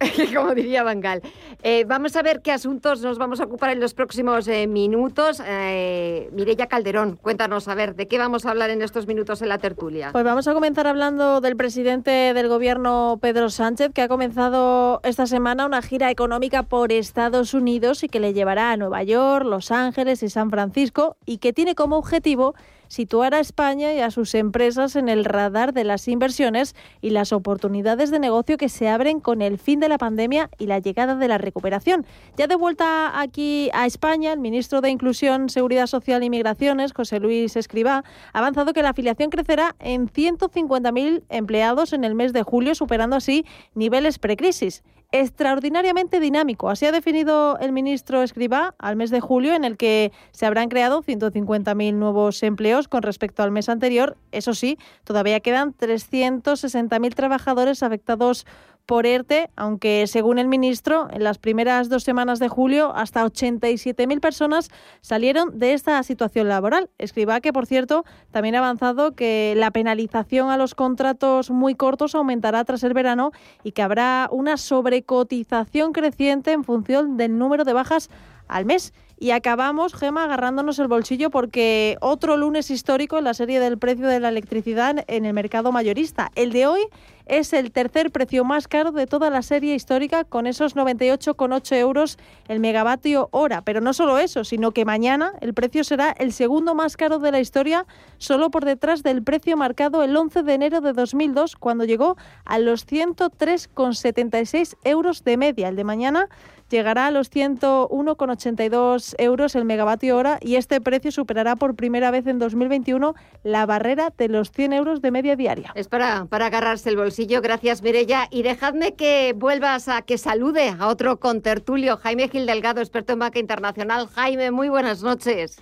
[0.38, 1.22] como diría Van Gaal.
[1.62, 5.42] Eh, vamos a ver qué asuntos nos vamos a ocupar en los próximos eh, minutos.
[5.46, 9.48] Eh, Mireya Calderón, cuéntanos, a ver, ¿de qué vamos a hablar en estos minutos en
[9.48, 10.10] la tertulia?
[10.12, 15.26] Pues vamos a comenzar hablando del presidente del gobierno, Pedro Sánchez, que ha comenzado esta
[15.26, 19.70] semana una gira económica por Estados Unidos y que le llevará a Nueva York, Los
[19.70, 22.54] Ángeles y San Francisco y que tiene como objetivo
[22.88, 27.32] situar a España y a sus empresas en el radar de las inversiones y las
[27.32, 31.14] oportunidades de negocio que se abren con el fin de la pandemia y la llegada
[31.14, 32.06] de la recuperación.
[32.36, 37.20] Ya de vuelta aquí a España, el ministro de Inclusión, Seguridad Social y Migraciones, José
[37.20, 42.42] Luis Escribá, ha avanzado que la afiliación crecerá en 150.000 empleados en el mes de
[42.42, 43.44] julio, superando así
[43.74, 46.68] niveles precrisis extraordinariamente dinámico.
[46.68, 50.68] Así ha definido el ministro Escribá al mes de julio, en el que se habrán
[50.68, 54.16] creado 150.000 nuevos empleos con respecto al mes anterior.
[54.32, 58.46] Eso sí, todavía quedan 360.000 trabajadores afectados
[58.88, 64.18] por ERTE, aunque según el ministro, en las primeras dos semanas de julio, hasta 87.000
[64.18, 64.70] personas
[65.02, 66.88] salieron de esta situación laboral.
[66.96, 72.14] Escriba que, por cierto, también ha avanzado que la penalización a los contratos muy cortos
[72.14, 73.30] aumentará tras el verano
[73.62, 78.08] y que habrá una sobrecotización creciente en función del número de bajas
[78.48, 78.94] al mes.
[79.20, 84.06] Y acabamos, Gema, agarrándonos el bolsillo porque otro lunes histórico en la serie del precio
[84.06, 86.30] de la electricidad en el mercado mayorista.
[86.36, 86.82] El de hoy
[87.28, 92.18] es el tercer precio más caro de toda la serie histórica, con esos 98,8 euros
[92.48, 93.62] el megavatio hora.
[93.62, 97.30] Pero no solo eso, sino que mañana el precio será el segundo más caro de
[97.30, 97.86] la historia,
[98.18, 102.58] solo por detrás del precio marcado el 11 de enero de 2002, cuando llegó a
[102.58, 105.68] los 103,76 euros de media.
[105.68, 106.28] El de mañana
[106.68, 112.26] llegará a los 101,82 euros el megavatio hora y este precio superará por primera vez
[112.26, 115.72] en 2021 la barrera de los 100 euros de media diaria.
[115.74, 117.17] Es para, para agarrarse el bolsillo.
[117.26, 118.28] Gracias, Mirella.
[118.30, 123.18] Y dejadme que vuelvas a que salude a otro contertulio, Jaime Gil Delgado, experto en
[123.18, 124.06] banca internacional.
[124.06, 125.60] Jaime, muy buenas noches.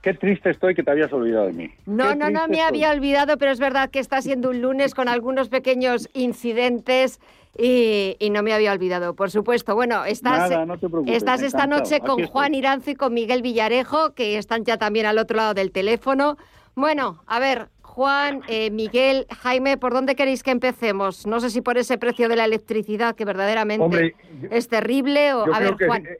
[0.00, 1.70] Qué triste estoy que te habías olvidado de mí.
[1.86, 2.60] No, no, no me estoy.
[2.60, 7.20] había olvidado, pero es verdad que está siendo un lunes con algunos pequeños incidentes
[7.58, 9.74] y, y no me había olvidado, por supuesto.
[9.74, 12.26] Bueno, estás, Nada, no te preocupes, estás esta noche con.
[12.26, 16.36] Juan Iranzo y con Miguel Villarejo, que están ya también al otro lado del teléfono.
[16.74, 21.28] Bueno, a ver, Juan, eh, Miguel, Jaime, ¿por dónde queréis que empecemos?
[21.28, 25.32] No sé si por ese precio de la electricidad, que verdaderamente Hombre, yo- es terrible,
[25.32, 26.04] o a ver, que Juan.
[26.04, 26.18] eh,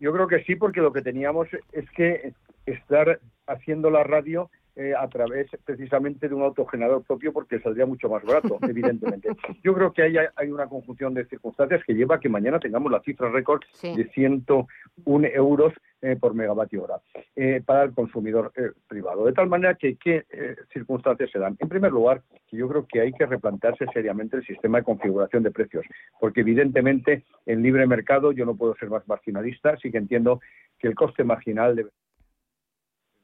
[0.00, 2.32] yo creo que sí, porque lo que teníamos es que
[2.66, 8.08] estar haciendo la radio eh, a través precisamente de un autogenerador propio porque saldría mucho
[8.08, 9.28] más barato, evidentemente.
[9.62, 12.90] Yo creo que hay, hay una conjunción de circunstancias que lleva a que mañana tengamos
[12.90, 13.94] la cifra récord Sí.
[13.96, 15.72] de 101 euros
[16.04, 17.00] eh, por megavatio hora
[17.36, 19.24] eh, para el consumidor eh, privado.
[19.24, 20.24] De tal manera que, ¿qué
[20.72, 21.56] circunstancias se dan?
[21.60, 25.52] En primer lugar, yo creo que hay que replantearse seriamente el sistema de configuración de
[25.52, 25.84] precios,
[26.18, 30.40] porque evidentemente en libre mercado yo no puedo ser más marginalista, sí que entiendo
[30.78, 31.90] que el coste marginal debe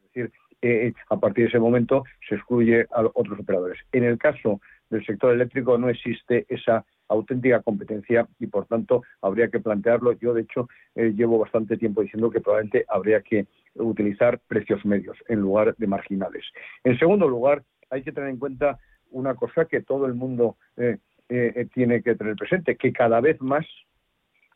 [0.05, 0.33] es decir,
[0.63, 3.79] eh, a partir de ese momento se excluye a otros operadores.
[3.93, 9.49] En el caso del sector eléctrico no existe esa auténtica competencia y por tanto habría
[9.49, 10.13] que plantearlo.
[10.13, 15.17] Yo de hecho eh, llevo bastante tiempo diciendo que probablemente habría que utilizar precios medios
[15.29, 16.45] en lugar de marginales.
[16.85, 18.79] En segundo lugar, hay que tener en cuenta
[19.11, 20.99] una cosa que todo el mundo eh,
[21.29, 23.67] eh, eh, tiene que tener presente, que cada vez más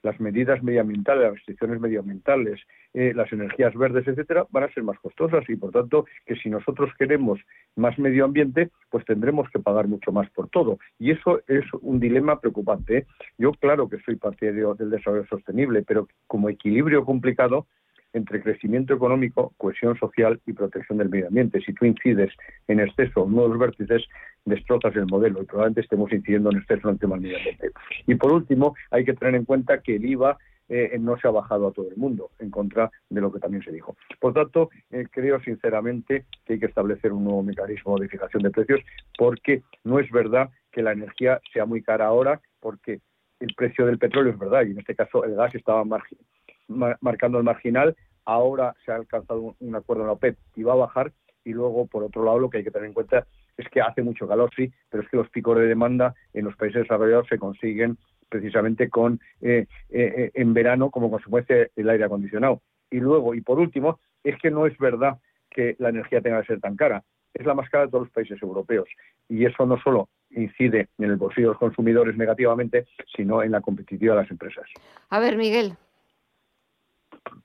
[0.02, 2.60] las medidas medioambientales, las restricciones medioambientales,
[2.94, 6.50] eh, las energías verdes, etcétera, van a ser más costosas y por tanto que si
[6.50, 7.40] nosotros queremos
[7.76, 10.78] más medio ambiente, pues tendremos que pagar mucho más por todo.
[10.98, 12.98] Y eso es un dilema preocupante.
[12.98, 13.06] ¿eh?
[13.38, 17.66] Yo claro que soy partidario del desarrollo sostenible, pero como equilibrio complicado
[18.12, 21.60] entre crecimiento económico, cohesión social y protección del medio ambiente.
[21.60, 22.30] Si tú incides
[22.68, 24.02] en exceso en nuevos vértices,
[24.44, 27.70] destrozas el modelo y probablemente estemos incidiendo en exceso en el tema del medio ambiente.
[28.06, 30.36] Y por último, hay que tener en cuenta que el IVA
[30.68, 33.62] eh, no se ha bajado a todo el mundo, en contra de lo que también
[33.62, 33.96] se dijo.
[34.20, 38.50] Por tanto, eh, creo sinceramente que hay que establecer un nuevo mecanismo de fijación de
[38.50, 38.80] precios,
[39.18, 43.00] porque no es verdad que la energía sea muy cara ahora, porque
[43.40, 46.41] el precio del petróleo es verdad, y en este caso el gas estaba margi- ma-
[46.68, 50.76] marcando el marginal, ahora se ha alcanzado un, acuerdo en la OPEP y va a
[50.76, 51.12] bajar,
[51.44, 54.02] y luego, por otro lado, lo que hay que tener en cuenta es que hace
[54.02, 57.38] mucho calor, sí, pero es que los picos de demanda en los países desarrollados se
[57.38, 57.98] consiguen
[58.28, 62.62] precisamente con eh, eh, en verano como consecuencia del aire acondicionado.
[62.90, 65.18] Y luego, y por último, es que no es verdad
[65.50, 67.02] que la energía tenga que ser tan cara.
[67.34, 68.88] Es la más cara de todos los países europeos.
[69.28, 73.60] Y eso no solo incide en el bolsillo de los consumidores negativamente, sino en la
[73.60, 74.64] competitividad de las empresas.
[75.10, 75.74] A ver, Miguel.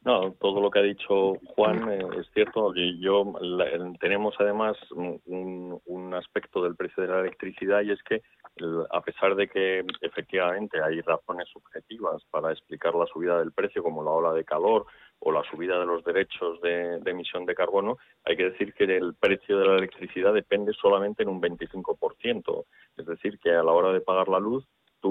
[0.03, 2.73] No, todo lo que ha dicho Juan eh, es cierto.
[2.75, 3.33] Y yo
[3.99, 8.23] tenemos además un, aspecto del precio de la electricidad y es que
[8.91, 14.03] a pesar de que efectivamente hay razones subjetivas para explicar la subida del precio, como
[14.03, 14.87] la ola de calor
[15.19, 18.85] o la subida de los derechos de, de emisión de carbono, hay que decir que
[18.85, 22.65] el precio de la electricidad depende solamente en un 25%.
[22.97, 24.65] Es decir, que a la hora de pagar la luz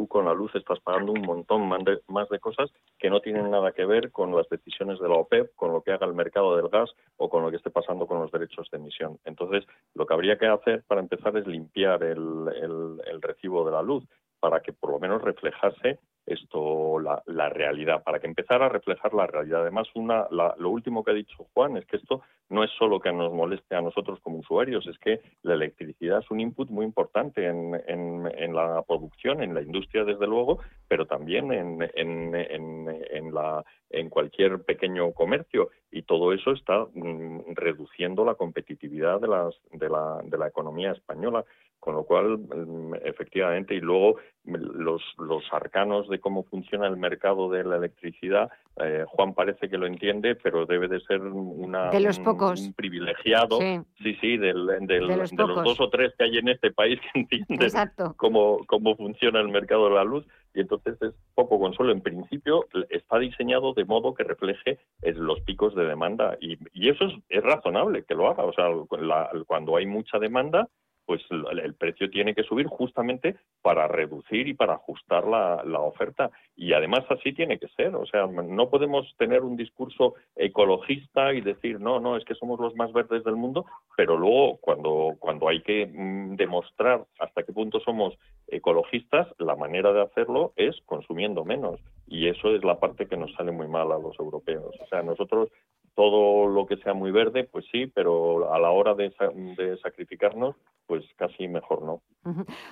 [0.07, 3.87] con la luz estás pagando un montón más de, cosas que no tienen nada que
[3.87, 6.91] ver con las decisiones de la OPEP, con lo que haga el mercado del gas
[7.17, 9.19] o con lo que esté pasando con los derechos de emisión.
[9.25, 14.05] Entonces, lo que habría que hacer para empezar es limpiar el recibo de la luz
[14.41, 19.15] para que por lo menos reflejase esto la, la, realidad, para que empezara a reflejar
[19.15, 19.63] la realidad.
[19.63, 23.13] Además, una, lo último que ha dicho Juan es que esto no es solo que
[23.13, 27.47] nos moleste a nosotros como usuarios, es que la electricidad es un input muy importante
[27.47, 33.65] en, en, en la producción, en la industria desde luego, pero también en, en, la,
[33.91, 39.89] en cualquier pequeño comercio y todo eso está mm, reduciendo la competitividad de, las, de,
[39.89, 41.45] la, de la economía española
[41.81, 47.51] con lo cual mm, efectivamente y luego los, los arcanos de cómo funciona el mercado
[47.51, 48.51] de la electricidad
[48.83, 52.61] eh, Juan parece que lo entiende pero debe de ser una de los pocos.
[52.61, 53.59] un, privilegiado.
[53.59, 53.81] Sí.
[54.21, 57.71] Sí, del, del, de, los, dos o tres que hay en este país que entienden
[58.17, 60.27] cómo cómo funciona el mercado de la luz.
[60.55, 65.41] Y entonces es poco consuelo en principio está diseñado de modo que refleje eh, los
[65.41, 66.37] picos de demanda.
[66.41, 68.45] Y, y eso es, es razonable que lo haga.
[68.45, 68.69] O sea
[68.99, 70.69] la, cuando hay mucha demanda
[71.07, 76.31] pues el precio tiene que subir justamente para reducir y para ajustar la, oferta.
[76.57, 77.95] Y además así tiene que ser.
[77.95, 82.59] O sea, no podemos tener un discurso ecologista y decir, no, no, es que somos
[82.59, 87.53] los más verdes del mundo, pero luego cuando, cuando hay que mm, demostrar hasta qué
[87.53, 91.81] punto somos ecologistas, la manera de hacerlo es consumiendo menos.
[92.09, 94.75] Y eso es la parte que nos sale muy mal a los europeos.
[94.81, 95.51] O sea, nosotros
[95.97, 99.11] todo lo que sea muy verde, pues sí, pero a la hora de,
[99.57, 100.55] de sacrificarnos,
[100.87, 102.03] pues casi mejor no.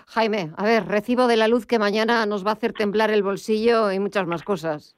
[0.06, 3.22] Jaime, a ver, recibo de la luz que mañana nos va a hacer temblar el
[3.22, 4.96] bolsillo y muchas más cosas.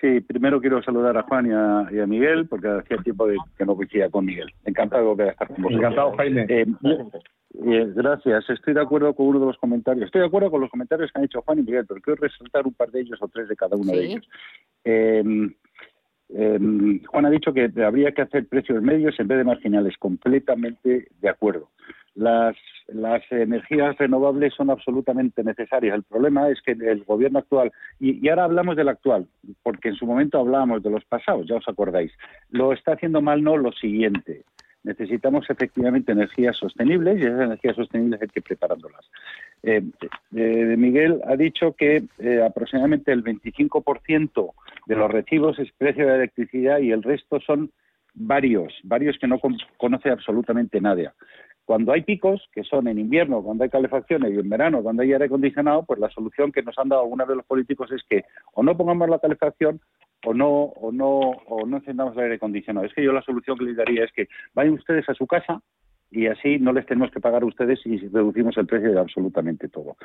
[0.00, 3.74] Sí, primero quiero saludar a Juan y a, Miguel, porque hacía tiempo de que no
[3.74, 4.52] coincidía con Miguel.
[4.64, 5.80] Encantado de estar con vosotros.
[5.80, 6.46] Encantado, Jaime.
[6.48, 6.66] Eh,
[7.64, 8.50] eh, gracias.
[8.50, 10.04] Estoy de acuerdo con uno de los comentarios.
[10.04, 12.66] Estoy de acuerdo con los comentarios que han hecho Juan y Miguel, pero quiero resaltar
[12.66, 14.28] un par de ellos o tres de cada uno de ellos.
[14.84, 15.24] Eh,
[16.28, 16.58] eh,
[17.06, 19.96] Juan ha dicho que habría que hacer precios medios en vez de marginales.
[19.98, 21.70] Completamente de acuerdo.
[22.14, 22.56] Las,
[23.30, 25.96] energías renovables son absolutamente necesarias.
[25.96, 29.26] El problema es que el gobierno actual, y, y, ahora hablamos del actual,
[29.62, 32.12] porque en su momento hablábamos de los pasados, ya os acordáis,
[32.50, 34.44] lo está haciendo mal no lo siguiente
[34.86, 39.04] necesitamos efectivamente energías sostenibles y esas energías sostenibles hay que preparándolas.
[39.62, 39.82] Eh,
[40.34, 44.52] eh, Miguel ha dicho que eh, aproximadamente el 25%
[44.86, 47.72] de los recibos es precio de electricidad y el resto son
[48.14, 49.40] varios, varios que no
[49.76, 51.10] conoce absolutamente nadie.
[51.64, 55.12] Cuando hay picos, que son en invierno, cuando hay calefacciones y en verano, cuando hay
[55.12, 58.24] aire acondicionado, pues la solución que nos han dado algunos de los políticos es que
[58.54, 59.80] o no pongamos la calefacción
[60.24, 62.86] o no o no o no encendamos el aire acondicionado.
[62.86, 65.60] Es que yo la solución que les daría es que vayan ustedes a su casa
[66.10, 69.68] y así no les tenemos que pagar a ustedes y reducimos el precio de absolutamente
[69.68, 69.96] todo.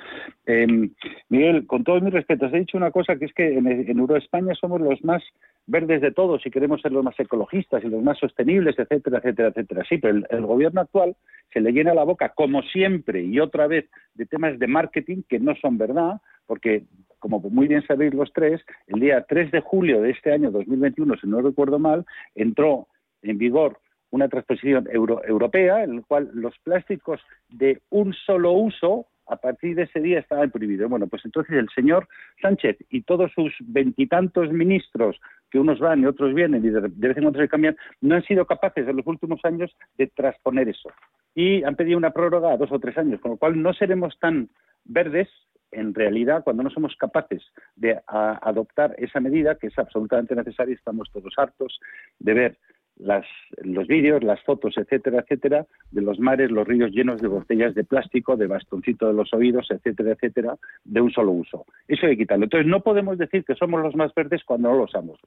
[0.45, 0.89] Eh,
[1.30, 3.99] Miguel, con todo mi respeto, os he dicho una cosa que es que en, en
[3.99, 5.24] Euroespaña somos los más
[5.68, 9.49] verdes de todos y queremos ser los más ecologistas y los más sostenibles, etcétera, etcétera,
[9.49, 9.84] etcétera.
[9.88, 11.16] Sí, pero el, gobierno actual
[11.53, 15.39] se le llena la boca, como siempre y otra vez, de temas de marketing que
[15.39, 16.84] no son verdad, porque
[17.22, 21.15] como muy bien sabéis los tres, el día 3 de julio de este año 2021,
[21.17, 22.03] si no recuerdo mal,
[22.36, 22.88] entró
[23.22, 23.78] en vigor
[24.09, 29.84] una transposición europea en la cual los plásticos de un solo uso a partir de
[29.84, 30.89] ese día estaban prohibidos.
[30.89, 32.07] Bueno, pues entonces el señor
[32.41, 37.17] Sánchez y todos sus veintitantos ministros, que unos van y otros vienen y de, vez
[37.17, 40.89] en cuando se cambian, no han sido capaces en los últimos años de transponer eso.
[41.36, 44.17] Y han pedido una prórroga a dos o tres años, con lo cual no seremos
[44.19, 44.49] tan
[44.84, 45.30] verdes
[45.72, 47.43] en realidad, cuando no somos capaces
[47.76, 51.80] de adoptar esa medida, que es absolutamente necesaria, estamos todos hartos
[52.19, 52.57] de ver
[53.02, 53.26] las,
[53.64, 57.84] los vídeos, las fotos, etcétera, etcétera, de los mares, los ríos llenos de botellas de
[57.84, 61.66] plástico, de bastoncito de los oídos, etcétera, etcétera, de un solo uso.
[61.88, 62.45] Eso hay que quitarlo.
[62.45, 65.20] Entonces, no podemos decir que somos los más verdes cuando no lo somos.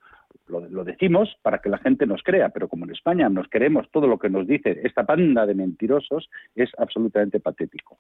[0.47, 3.91] Lo, lo decimos para que la gente nos crea, pero como en España nos queremos
[3.91, 7.99] todo lo que nos dice esta panda de mentirosos, es absolutamente patético.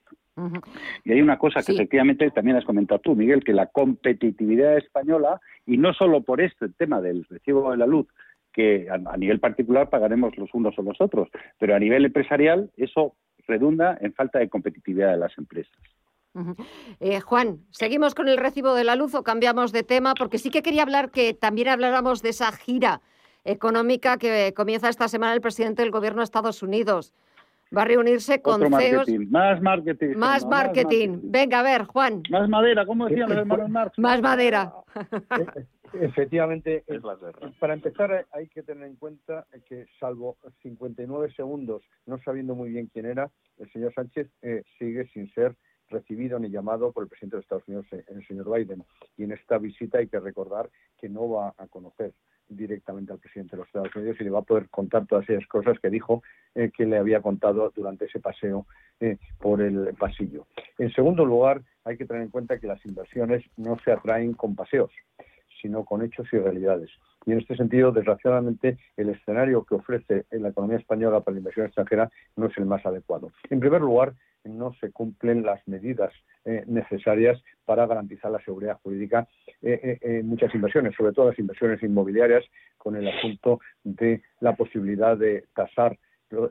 [1.05, 5.41] Y hay una cosa que efectivamente también has comentado tú, Miguel, que la competitividad española,
[5.66, 8.07] y no solo por este tema del recibo de la luz,
[8.55, 11.28] que a, nivel particular pagaremos los unos o los otros,
[11.59, 13.14] pero a nivel empresarial eso
[13.46, 15.76] redunda en falta de competitividad de las empresas.
[16.98, 20.14] Eh, Juan, ¿seguimos con el recibo de la luz o cambiamos de tema?
[20.14, 23.02] Porque sí que quería hablar que también habláramos de esa gira
[23.44, 27.12] económica que comienza esta semana el presidente del Gobierno de Estados Unidos.
[27.77, 29.09] Va a reunirse con CEOs.
[29.31, 30.16] Más marketing.
[30.16, 31.18] Más marketing.
[31.22, 32.22] Venga, a ver, Juan.
[32.31, 33.99] Más madera, ¿cómo decían los hermanos Marx?
[33.99, 34.72] Más madera.
[36.01, 36.85] Efectivamente,
[37.61, 42.91] para empezar hay que tener en cuenta que salvo 59 segundos, no sabiendo muy bien
[42.93, 45.57] quién era, el señor Sánchez eh, sigue sin ser
[45.89, 48.85] recibido ni llamado por el presidente de Estados Unidos, eh, el señor Biden.
[49.16, 50.68] Y en esta visita hay que recordar
[50.99, 52.12] que no va a conocer
[52.49, 55.47] directamente al presidente de los Estados Unidos y le va a poder contar todas esas
[55.47, 56.22] cosas que dijo
[56.55, 58.66] eh, que le había contado durante ese paseo
[59.38, 60.47] por el pasillo.
[60.78, 64.55] En segundo lugar, hay que tener en cuenta que las inversiones no se atraen con
[64.55, 64.90] paseos
[65.64, 66.90] sino con hechos y realidades.
[67.24, 71.64] Y en este sentido, desgraciadamente, el escenario que ofrece la economía española para la inversión
[71.64, 73.32] extranjera no es el más adecuado.
[73.49, 74.12] En primer lugar,
[74.45, 76.12] no se cumplen las medidas
[76.45, 79.26] eh, necesarias para garantizar la seguridad jurídica
[79.62, 82.45] eh, eh, en muchas inversiones, sobre todo las inversiones inmobiliarias,
[82.76, 85.99] con el asunto de la posibilidad de tasar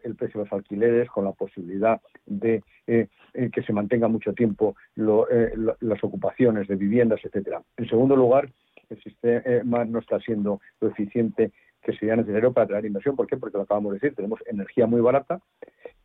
[0.03, 6.03] el precio de los alquileres, con la posibilidad de que se mantenga mucho tiempo las
[6.03, 7.61] ocupaciones de viviendas, etcétera.
[7.75, 8.49] En segundo lugar,
[8.89, 11.51] el sistema no está siendo lo eficiente
[11.83, 13.15] que sería necesario para traer inversión.
[13.15, 13.37] ¿Por qué?
[13.37, 15.39] Porque lo acabamos de decir, tenemos energía muy barata,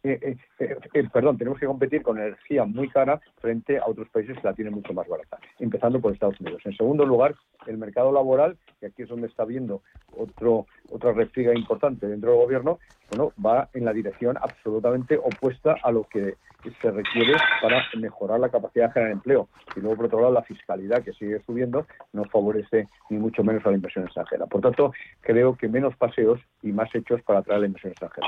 [0.05, 4.37] eh, eh, eh, perdón, tenemos que competir con energía muy cara frente a otros países
[4.37, 6.63] que la tienen mucho más barata, empezando por Estados Unidos.
[6.65, 7.35] En segundo lugar,
[7.67, 9.83] el mercado laboral, que aquí es donde está viendo
[10.17, 12.79] otro, otra refriega importante dentro del gobierno,
[13.11, 16.35] bueno, va en la dirección absolutamente opuesta a lo que
[16.83, 19.49] se requiere para mejorar la capacidad de generar empleo.
[19.77, 23.65] Y luego, por otro lado, la fiscalidad que sigue subiendo no favorece ni mucho menos
[23.65, 24.47] a la inversión extranjera.
[24.47, 28.27] Por tanto, creo que menos paseos y más hechos para atraer la inversión extranjera.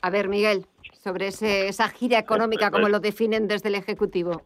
[0.00, 4.42] A ver, Miguel, sobre esa gira económica, como lo definen desde el Ejecutivo.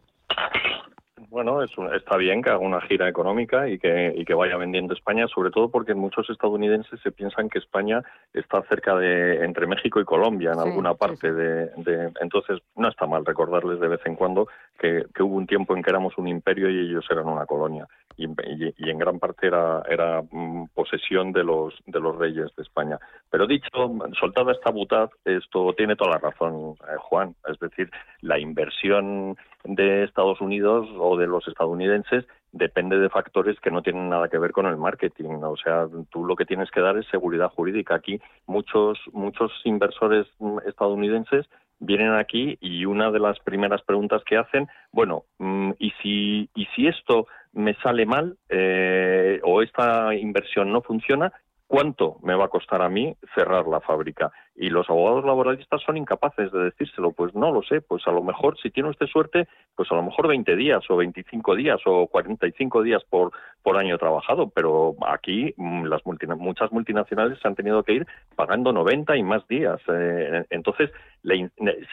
[1.29, 5.51] Bueno, está bien que haga una gira económica y que, que vaya vendiendo España, sobre
[5.51, 8.01] todo porque muchos estadounidenses se piensan que España
[8.33, 11.69] está cerca de entre México y Colombia, en alguna parte de,
[12.19, 14.47] Entonces, no está mal recordarles de vez en cuando
[14.79, 17.87] que, hubo un tiempo en que éramos un imperio y ellos eran una colonia.
[18.19, 22.99] Y, en gran parte era, mm, posesión de los, de los reyes de España.
[23.29, 23.69] Pero dicho,
[24.19, 27.35] soltada esta butad, esto tiene toda la razón, eh, Juan.
[27.47, 27.89] Es decir,
[28.21, 34.09] la inversión de Estados Unidos o de los estadounidenses depende de factores que no tienen
[34.09, 35.41] nada que ver con el marketing.
[35.43, 37.95] O sea, tú lo que tienes que dar es seguridad jurídica.
[37.95, 40.27] Aquí muchos, muchos inversores
[40.65, 41.47] estadounidenses
[41.79, 46.65] vienen aquí y una de las primeras preguntas que hacen, bueno, mm, ¿y si, y
[46.75, 51.31] si esto me sale mal eh, o esta inversión no funciona,
[51.67, 54.31] ¿cuánto me va a costar a mí cerrar la fábrica?
[54.59, 57.13] Y los abogados laboralistas son incapaces de decírselo.
[57.13, 60.03] Pues no lo sé, pues a lo mejor si tiene usted suerte, pues a lo
[60.03, 63.31] mejor 20 días o 25 días o 45 días por,
[63.63, 69.15] por año trabajado, pero aquí mm, las muchas multinacionales han tenido que ir pagando 90
[69.15, 69.79] y más días.
[69.87, 70.91] Eh, entonces,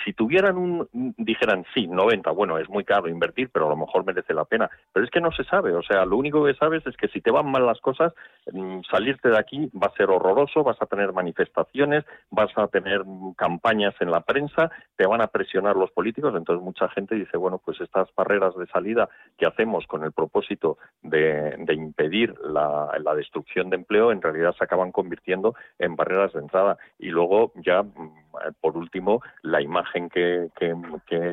[0.04, 4.04] si tuvieran un, dijeran sí, 90, bueno, es muy caro invertir, pero a lo mejor
[4.04, 4.68] merece la pena.
[4.92, 7.20] Pero es que no se sabe, o sea, lo único que sabes es que si
[7.20, 8.12] te van mal las cosas,
[8.52, 13.02] mm, salirte de aquí va a ser horroroso, vas a tener manifestaciones, vas a tener
[13.36, 17.60] campañas en la prensa, te van a presionar los políticos, entonces mucha gente dice, bueno,
[17.64, 23.76] pues estas barreras de salida que hacemos con el propósito de, impedir la, destrucción de
[23.76, 26.76] empleo, en realidad se acaban convirtiendo en barreras de entrada.
[26.98, 28.12] Y luego ya, mm,
[28.60, 30.48] por último, la imagen que,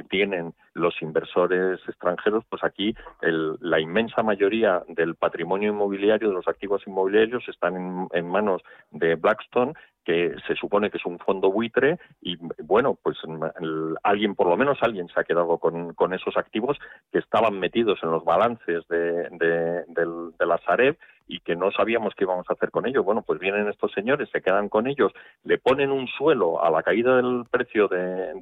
[0.10, 6.82] tienen los inversores extranjeros, pues aquí la inmensa mayoría del patrimonio inmobiliario, de los activos
[6.88, 8.62] inmobiliarios, están en, en manos
[8.92, 9.74] de Blackstone
[10.04, 13.18] que se supone que es un fondo buitre y bueno, pues
[14.04, 16.78] alguien, por lo menos alguien se ha quedado con, con esos activos
[17.12, 20.98] que estaban metidos en los balances de, de, la Sareb
[21.28, 23.06] y que no sabíamos qué íbamos a hacer con ellos.
[23.06, 25.12] Bueno, pues vienen estos señores, se quedan con ellos,
[25.44, 28.34] le ponen un suelo a la caída del precio de,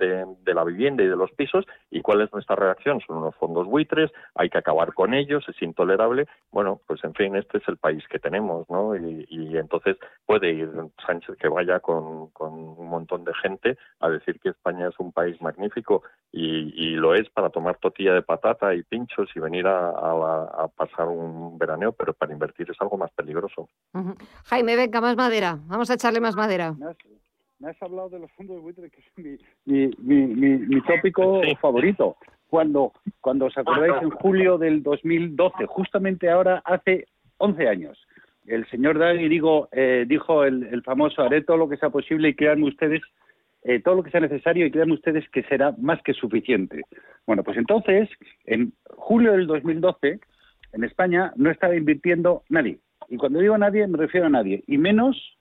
[0.43, 2.99] de la vivienda y de los pisos y cuál es nuestra reacción.
[3.01, 6.27] Son unos fondos buitres, hay que acabar con ellos, es intolerable.
[6.51, 8.95] Bueno, pues en fin, este es el país que tenemos, ¿no?
[8.95, 9.27] Y,
[9.61, 10.69] entonces puede ir
[11.05, 15.11] Sánchez que vaya con, con un montón de gente a decir que España es un
[15.11, 20.67] país magnífico y, lo es para tomar tortilla de patata y pinchos y venir a,
[20.75, 23.69] pasar un veraneo, pero para invertir es algo más peligroso.
[24.45, 25.57] Jaime, venga, más madera.
[25.67, 26.73] Vamos a echarle más madera.
[27.59, 32.17] Me has, hablado de los fondos de buitre, que es mi, mi, mi, tópico favorito.
[32.47, 32.91] Cuando,
[33.21, 37.05] cuando os acordáis, en julio del 2012, justamente ahora hace
[37.37, 38.07] 11 años,
[38.47, 42.29] el señor Draghi digo, eh, dijo el, el, famoso, haré todo lo que sea posible
[42.29, 43.01] y créanme ustedes
[43.63, 46.81] eh, todo lo que sea necesario y créanme ustedes que será más que suficiente.
[47.27, 48.09] Bueno, pues entonces,
[48.45, 50.19] en julio del 2012,
[50.73, 52.79] en España no estaba invirtiendo nadie.
[53.09, 55.37] Y cuando digo nadie, me refiero a nadie, y menos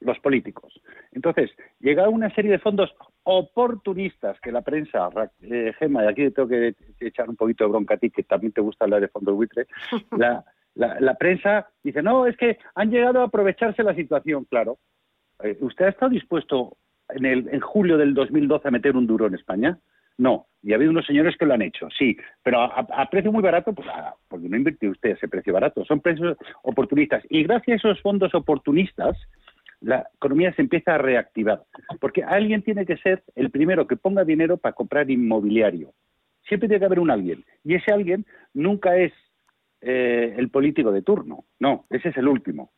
[0.00, 0.80] los políticos.
[1.12, 5.08] Entonces, llega una serie de fondos oportunistas que la prensa,
[5.40, 8.52] eh, Gema, y aquí tengo que echar un poquito de bronca a ti, que también
[8.52, 9.66] te gusta hablar de fondos buitre,
[10.18, 14.78] la, la, prensa dice, no, es que han llegado a aprovecharse la situación, claro.
[15.42, 16.76] Eh, ¿Usted ha estado dispuesto
[17.08, 19.78] en, el, en julio del 2012 a meter un duro en España?
[20.18, 23.42] No, y ha habido unos señores que lo han hecho, sí, pero a, precio muy
[23.42, 23.86] barato, pues
[24.28, 27.22] porque no invirtió usted ese precio barato, son precios oportunistas.
[27.28, 29.16] Y gracias a esos fondos oportunistas,
[29.80, 31.62] la economía se empieza a reactivar,
[32.00, 35.92] porque alguien tiene que ser el primero que ponga dinero para comprar inmobiliario.
[36.48, 39.12] Siempre tiene que haber un alguien, y ese alguien nunca es
[39.82, 42.72] eh, el político de turno, no, ese es el último.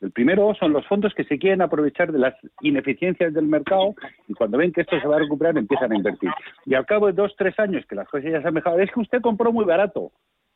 [0.00, 3.94] El primero son los fondos que se quieren aprovechar de las ineficiencias del mercado
[4.28, 6.30] y cuando ven que esto se va a recuperar empiezan a invertir.
[6.64, 8.90] Y al cabo de dos, tres años que las cosas ya se han mejorado, es
[8.90, 10.12] que usted compró muy barato.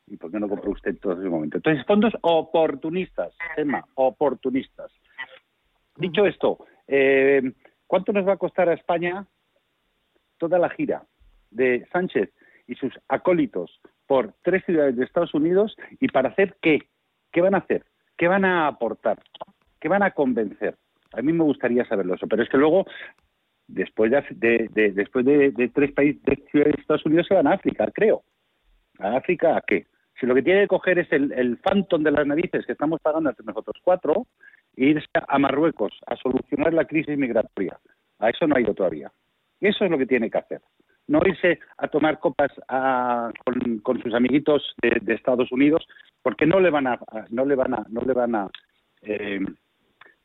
[0.07, 1.57] ¿Y por qué no compró usted en todo ese momento?
[1.57, 4.91] Entonces, fondos oportunistas, tema, oportunistas.
[5.97, 7.53] Dicho esto, eh,
[7.87, 9.25] ¿cuánto nos va a costar a España
[10.37, 11.03] toda la gira
[11.51, 12.31] de Sánchez
[12.67, 16.79] y sus acólitos por tres ciudades de Estados Unidos y para hacer qué?
[17.31, 17.85] ¿Qué van a hacer?
[18.17, 19.21] ¿Qué van a aportar?
[19.79, 20.75] ¿Qué van a convencer?
[21.13, 22.85] A mí me gustaría saberlo eso, pero es que luego,
[23.67, 28.23] después de, después de, tres países, de de Estados Unidos, se van a África, creo.
[28.99, 29.87] ¿A África a qué?
[30.19, 33.01] Si lo que tiene que coger es el, el phantom de las narices que estamos
[33.01, 34.27] pagando entre nosotros cuatro,
[34.75, 37.79] e irse a Marruecos a solucionar la crisis migratoria.
[38.19, 39.11] A eso no ha ido todavía.
[39.59, 40.61] Eso es lo que tiene que hacer.
[41.07, 42.51] No irse a tomar copas
[43.83, 45.85] con, sus amiguitos de, Estados Unidos
[46.21, 46.99] porque no le van a
[47.29, 48.49] no le van a no le van a,
[49.01, 49.39] eh,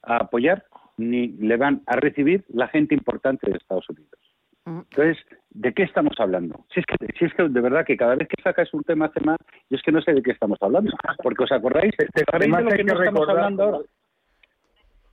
[0.03, 0.65] a apoyar
[0.97, 4.19] ni le van a recibir la gente importante de Estados Unidos.
[4.67, 5.17] Entonces,
[5.51, 6.65] ¿de qué estamos hablando?
[6.73, 9.11] Si es que, si es que de verdad que cada vez que sacas un tema,
[9.11, 9.37] tema,
[9.69, 10.93] yo es que no sé de qué estamos hablando.
[11.23, 11.93] Porque os acordáis,
[12.31, 13.79] ¿sabéis de lo que, no estamos hablando ahora?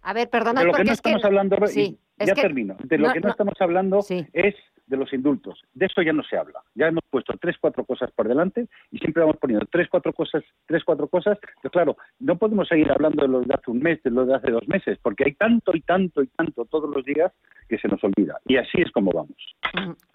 [0.07, 2.77] A ver, perdona, de lo que no estamos hablando ahora, ya termino.
[2.81, 4.55] De lo que no, estamos hablando es
[4.85, 5.61] de los indultos.
[5.73, 6.61] De eso ya no se habla.
[6.75, 10.45] Ya hemos puesto tres, cuatro cosas por delante y siempre vamos poniendo tres, cuatro cosas,
[10.65, 11.37] tres, cuatro cosas.
[11.61, 14.35] Pero claro, no podemos seguir hablando de los de hace un mes, de los de
[14.35, 17.33] hace dos meses, porque hay tanto y tanto y tanto todos los días
[17.67, 18.39] que se nos olvida.
[18.45, 19.57] Y así es como vamos.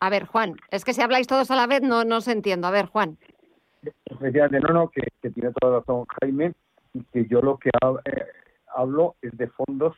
[0.01, 2.67] A ver, Juan, es que si habláis todos a la vez no, no se entiendo.
[2.67, 3.19] A ver, Juan.
[4.07, 6.55] Efectivamente, no, no, que, tiene toda razón Jaime
[6.95, 8.25] y que yo lo que eh,
[8.75, 9.97] hablo es de fondos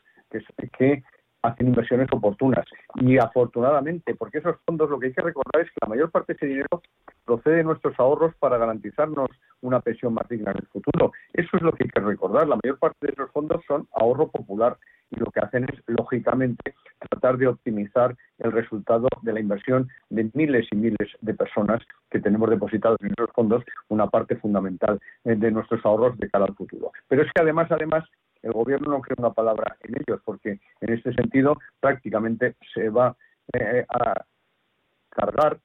[0.79, 1.03] que,
[1.43, 2.65] hacen inversiones oportunas.
[2.95, 6.33] Y afortunadamente, porque esos fondos lo que hay que recordar es que la mayor parte
[6.33, 6.83] de ese dinero
[7.27, 9.29] procede de nuestros ahorros para garantizarnos
[9.61, 11.13] una pensión más digna en el futuro.
[11.35, 12.49] Eso es lo que hay que recordar.
[12.49, 14.79] La mayor parte de esos fondos son ahorro popular
[15.11, 16.75] y lo que hacen es, lógicamente,
[17.11, 22.21] tratar de optimizar el resultado de la inversión de miles y miles de personas que
[22.21, 26.55] tenemos depositados en esos fondos, una parte fundamental eh, de nuestros ahorros de cara al
[26.55, 26.93] futuro.
[27.09, 28.05] Pero es que además, además,
[28.45, 33.17] el gobierno no cree una palabra en ellos, porque en este sentido prácticamente se va
[33.53, 34.25] eh, a
[35.09, 35.59] cargar,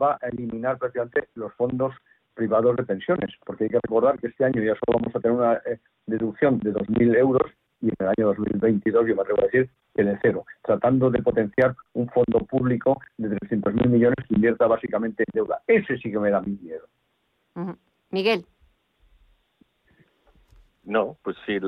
[0.00, 1.94] va a eliminar prácticamente los fondos
[2.34, 5.36] privados de pensiones, porque hay que recordar que este año ya solo vamos a tener
[5.36, 7.50] una eh, deducción de 2.000 euros
[7.82, 11.22] y en el año 2022 yo me atrevo a decir que de cero, tratando de
[11.22, 15.62] potenciar un fondo público de 300.000 millones que invierta básicamente en deuda.
[15.66, 16.86] Ese sí que me da miedo.
[18.10, 18.44] Miguel.
[20.82, 21.58] No, pues sí,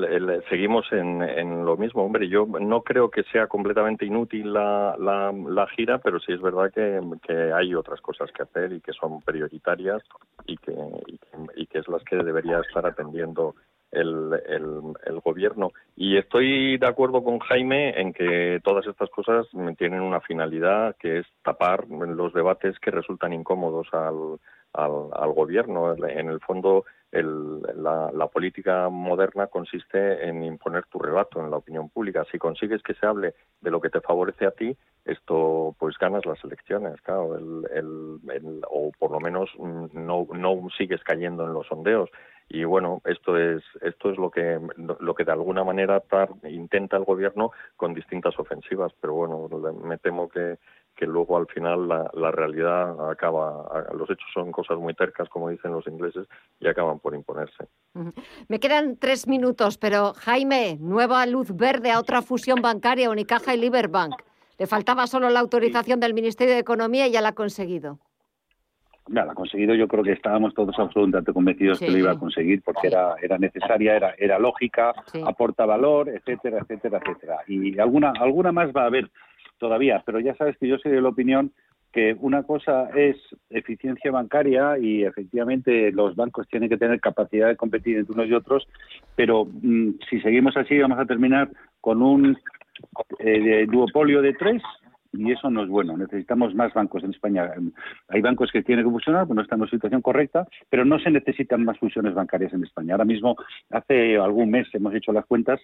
[0.49, 2.03] seguimos en, lo mismo.
[2.03, 6.71] Hombre, yo no creo que sea completamente inútil la, la, gira, pero sí es verdad
[6.73, 10.01] que, hay otras cosas que hacer y que son prioritarias
[10.47, 10.73] y que,
[11.55, 13.55] y que, es las que debería estar atendiendo
[13.93, 15.71] el, el, gobierno.
[15.95, 21.19] Y estoy de acuerdo con Jaime en que todas estas cosas tienen una finalidad que
[21.19, 24.39] es tapar los debates que resultan incómodos al,
[24.73, 25.93] al, gobierno.
[25.93, 31.57] En el fondo, el, la, la, política moderna consiste en imponer tu relato en la
[31.57, 32.25] opinión pública.
[32.31, 34.75] Si consigues que se hable de lo que te favorece a ti,
[35.05, 40.67] esto pues ganas las elecciones, claro, el, el, o por lo menos mm, no, no
[40.77, 42.09] sigues cayendo en los sondeos
[42.49, 46.03] y bueno esto es esto es lo que lo que de alguna manera
[46.43, 49.49] intenta el gobierno con distintas ofensivas pero bueno
[49.83, 50.57] me temo que
[50.95, 55.49] que luego al final la, la, realidad acaba, los hechos son cosas muy tercas, como
[55.49, 56.27] dicen los ingleses,
[56.59, 57.67] y acaban por imponerse.
[58.47, 63.57] Me quedan tres minutos, pero Jaime, nueva luz verde a otra fusión bancaria, Unicaja y
[63.57, 64.13] Liberbank.
[64.59, 67.99] Le faltaba solo la autorización del Ministerio de Economía y ya la ha conseguido.
[69.15, 69.75] Ha conseguido.
[69.75, 73.37] Yo creo que estábamos todos absolutamente convencidos que lo iba a conseguir porque era, era
[73.37, 74.93] necesaria, era, era lógica,
[75.25, 77.37] aporta valor, etcétera, etcétera, etcétera.
[77.47, 79.09] Y alguna, alguna más va a haber
[79.57, 81.51] todavía, pero ya sabes que yo soy de la opinión
[81.93, 83.17] que una cosa es
[83.51, 88.33] eficiencia bancaria y efectivamente los bancos tienen que tener capacidad de competir entre unos y
[88.33, 88.67] otros,
[89.15, 91.49] pero mm, si seguimos así vamos a terminar
[91.79, 92.35] con un
[93.19, 94.63] eh, duopolio de tres
[95.13, 95.95] y eso no es bueno.
[95.95, 97.51] Necesitamos más bancos en España.
[98.09, 100.99] Hay bancos que tienen que funcionar, pues no están en la situación correcta, pero no
[100.99, 102.93] se necesitan más fusiones bancarias en España.
[102.93, 103.35] Ahora mismo,
[103.69, 105.61] hace algún mes hemos hecho las cuentas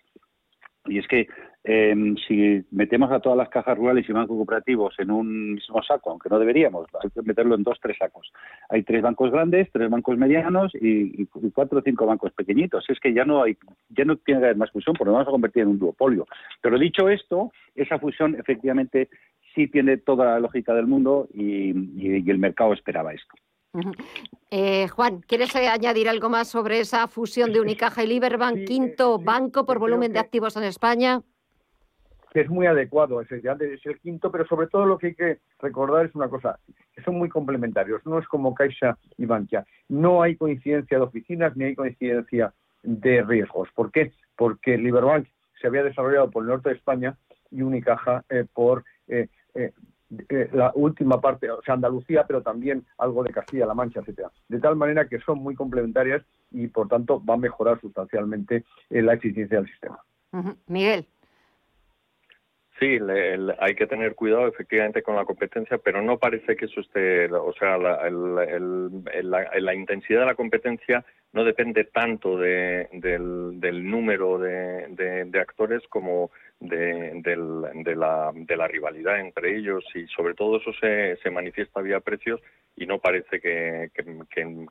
[0.90, 1.28] y es que
[1.64, 6.12] em, si metemos a todas las cajas rurales y bancos cooperativos en un mismo saco,
[6.12, 8.32] aunque no deberíamos, hay que meterlo en dos, tres sacos.
[8.70, 12.86] Hay tres bancos grandes, tres bancos medianos y, cuatro o cinco bancos pequeñitos.
[12.90, 13.58] Es que ya no hay,
[13.90, 16.26] ya no tiene que haber más fusión, porque nos vamos a convertir en un duopolio.
[16.62, 19.10] Pero dicho esto, esa fusión efectivamente
[19.54, 21.72] sí tiene toda la lógica del mundo y
[22.30, 23.36] el mercado esperaba esto.
[24.52, 29.66] Eh, Juan, ¿quieres añadir algo más sobre esa fusión de Unicaja y Liberbank, quinto banco
[29.66, 31.22] por volumen de activos en España?
[32.32, 36.06] Que es muy adecuado, es el, quinto, pero sobre todo lo que hay que recordar
[36.06, 36.60] es una cosa,
[36.94, 41.56] que son muy complementarios, no es como Caixa y Bankia, no hay coincidencia de oficinas
[41.56, 43.70] ni hay coincidencia de riesgos.
[43.76, 44.14] ¿Por qué?
[44.36, 45.28] Porque Liberbank
[45.60, 47.18] se había desarrollado por el norte de España
[47.52, 49.72] y Unicaja eh, por eh, eh,
[50.54, 54.32] la última parte, o sea, Andalucía, pero también algo de Castilla-La Mancha, etcétera.
[54.48, 59.02] De tal manera que son muy complementarias y, por tanto, va a mejorar sustancialmente eh,
[59.02, 60.00] la eficiencia del sistema.
[60.68, 61.06] Miguel.
[62.80, 62.98] Sí,
[63.60, 67.52] hay que tener cuidado efectivamente con la competencia, pero no parece que eso esté, o
[67.54, 74.88] sea, la, la intensidad de la competencia no depende tanto de, del, número de,
[75.26, 80.72] de actores como de, de, la, de la rivalidad entre ellos y sobre todo eso
[80.74, 82.42] se, se manifiesta vía precios
[82.76, 83.92] y no parece que,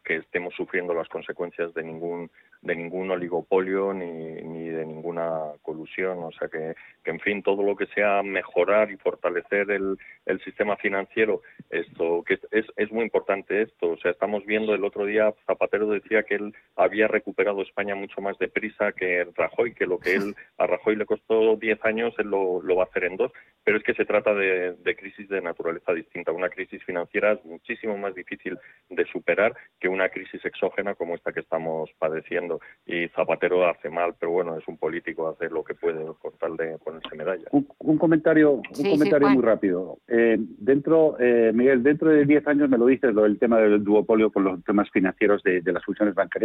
[0.04, 2.30] estemos sufriendo las consecuencias de ningún
[2.62, 4.06] de ningún oligopolio ni,
[4.42, 6.18] ni de ninguna colusión.
[6.24, 9.96] O sea que, en fin todo lo que sea mejorar y fortalecer el,
[10.26, 13.90] el sistema financiero esto que es, es muy importante esto.
[13.90, 18.20] O sea estamos viendo el otro día Zapatero decía que él había recuperado España mucho
[18.20, 22.28] más deprisa que Rajoy que lo que él a Rajoy le costó 10 años él
[22.28, 23.32] lo, lo va a hacer en dos
[23.64, 27.44] pero es que se trata de, de crisis de naturaleza distinta una crisis financiera es
[27.44, 32.60] muchísimo más difícil de superar que una crisis exógena como esta que estamos padeciendo.
[32.86, 36.56] Y Zapatero hace mal, pero bueno, es un político, hace lo que puede con tal
[36.56, 37.44] de ponerse medalla.
[37.50, 39.98] Un, comentario, un comentario muy rápido.
[40.08, 43.82] Eh, dentro, eh, Miguel, dentro de 10 años me lo dices, lo del tema del
[43.82, 46.37] duopolio con los temas financieros de, las fusiones bancarias,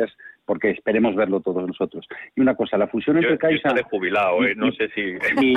[0.45, 2.07] porque esperemos verlo todos nosotros.
[2.35, 3.69] Y una cosa, la fusión entre Caixa...
[3.69, 4.53] Yo de jubilado, ¿eh?
[4.55, 5.13] no sé si...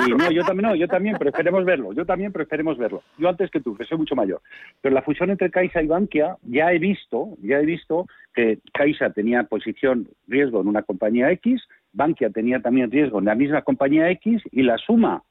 [0.09, 1.93] no, yo también, no, yo también, pero esperemos verlo.
[1.93, 3.03] Yo también, pero esperemos verlo.
[3.17, 4.41] Yo antes que tú, que soy mucho mayor.
[4.81, 9.09] Pero la fusión entre Caixa y Bankia, ya he visto, ya he visto que Caixa
[9.11, 11.61] tenía posición riesgo en una compañía X,
[11.93, 15.23] Bankia tenía también riesgo en la misma compañía X y la suma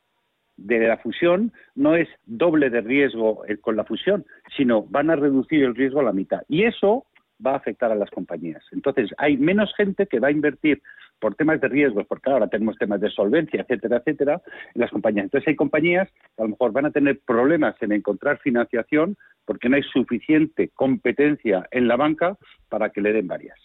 [0.57, 4.25] de la fusión no es doble de riesgo eh, con la fusión,
[4.57, 6.43] sino van a reducir el riesgo a la mitad.
[6.49, 7.06] Y eso
[7.45, 8.63] va a afectar a las compañías.
[8.73, 10.83] Entonces, hay menos gente que va a invertir
[11.19, 14.43] por temas de riesgos, porque ahora tenemos temas de solvencia, etcétera, etcétera,
[14.75, 15.25] en las compañías.
[15.25, 19.69] Entonces, hay compañías que a lo mejor van a tener problemas en encontrar financiación porque
[19.69, 22.37] no hay suficiente competencia en la banca
[22.69, 23.59] para que le den varias.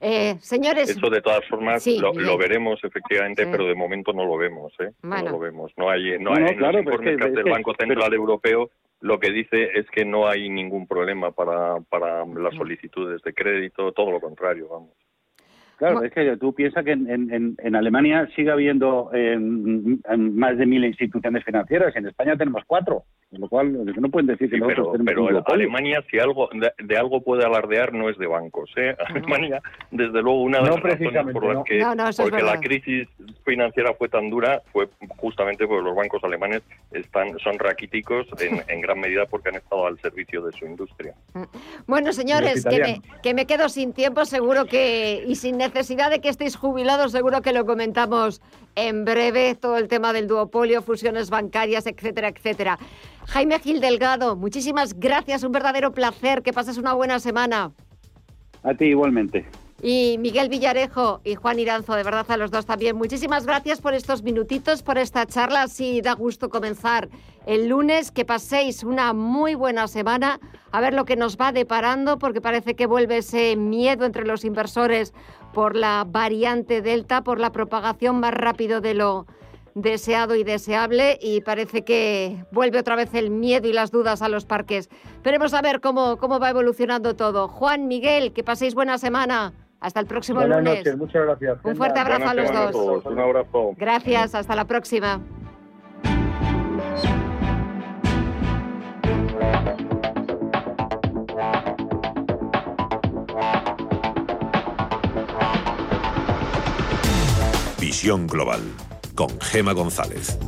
[0.00, 0.88] Eh, señores.
[0.88, 4.72] Eso de todas formas lo, veremos efectivamente, pero de momento no lo vemos.
[4.78, 4.92] ¿eh?
[5.02, 5.72] No lo vemos.
[5.76, 8.70] No hay, no, hay claro, del Banco Central Europeo
[9.00, 13.92] lo que dice es que no hay ningún problema para, para las solicitudes de crédito,
[13.92, 14.90] todo lo contrario, vamos.
[15.76, 21.94] Claro, es que tú piensas que en, Alemania sigue habiendo más de mil instituciones financieras
[21.96, 26.04] en España tenemos cuatro, con lo cual no pueden decir que nosotros pero, pero Alemania
[26.10, 28.70] si algo de, algo puede alardear no es de bancos.
[28.76, 28.96] ¿eh?
[29.08, 29.60] Alemania,
[29.90, 31.82] desde luego, una de las razones por las que
[32.16, 33.08] porque la crisis
[33.44, 36.62] financiera fue tan dura fue justamente porque los bancos alemanes
[36.92, 41.14] están son raquíticos en, en gran medida porque han estado al servicio de su industria.
[41.34, 41.42] Mm.
[41.86, 46.20] Bueno, señores, que me, que me quedo sin tiempo, seguro que y sin necesidad de
[46.20, 48.40] que estéis jubilados, seguro que lo comentamos
[48.76, 52.78] en breve, todo el tema del duopolio, fusiones bancarias, etcétera, etcétera.
[53.26, 57.72] Jaime Gil Delgado, muchísimas gracias, un verdadero placer, que pases una buena semana.
[58.62, 59.46] A ti igualmente.
[59.82, 62.96] Y Miguel Villarejo y Juan Iranzo, de verdad a los dos también.
[62.96, 65.62] Muchísimas gracias por estos minutitos, por esta charla.
[65.62, 67.10] Así da gusto comenzar
[67.44, 68.10] el lunes.
[68.10, 70.40] Que paséis una muy buena semana.
[70.72, 74.44] A ver lo que nos va deparando, porque parece que vuelve ese miedo entre los
[74.44, 75.12] inversores
[75.52, 79.26] por la variante Delta, por la propagación más rápido de lo
[79.74, 84.28] deseado y deseable y parece que vuelve otra vez el miedo y las dudas a
[84.30, 84.88] los parques.
[85.22, 87.46] Veremos a ver cómo, cómo va evolucionando todo.
[87.48, 89.52] Juan, Miguel, que paséis buena semana.
[89.80, 90.78] Hasta el próximo Buenas lunes.
[90.78, 91.58] Noches, muchas gracias.
[91.62, 93.06] Un fuerte abrazo a los dos.
[93.06, 93.74] Un abrazo.
[93.76, 95.20] Gracias, hasta la próxima.
[107.78, 108.60] Visión Global
[109.14, 110.38] con Gema González.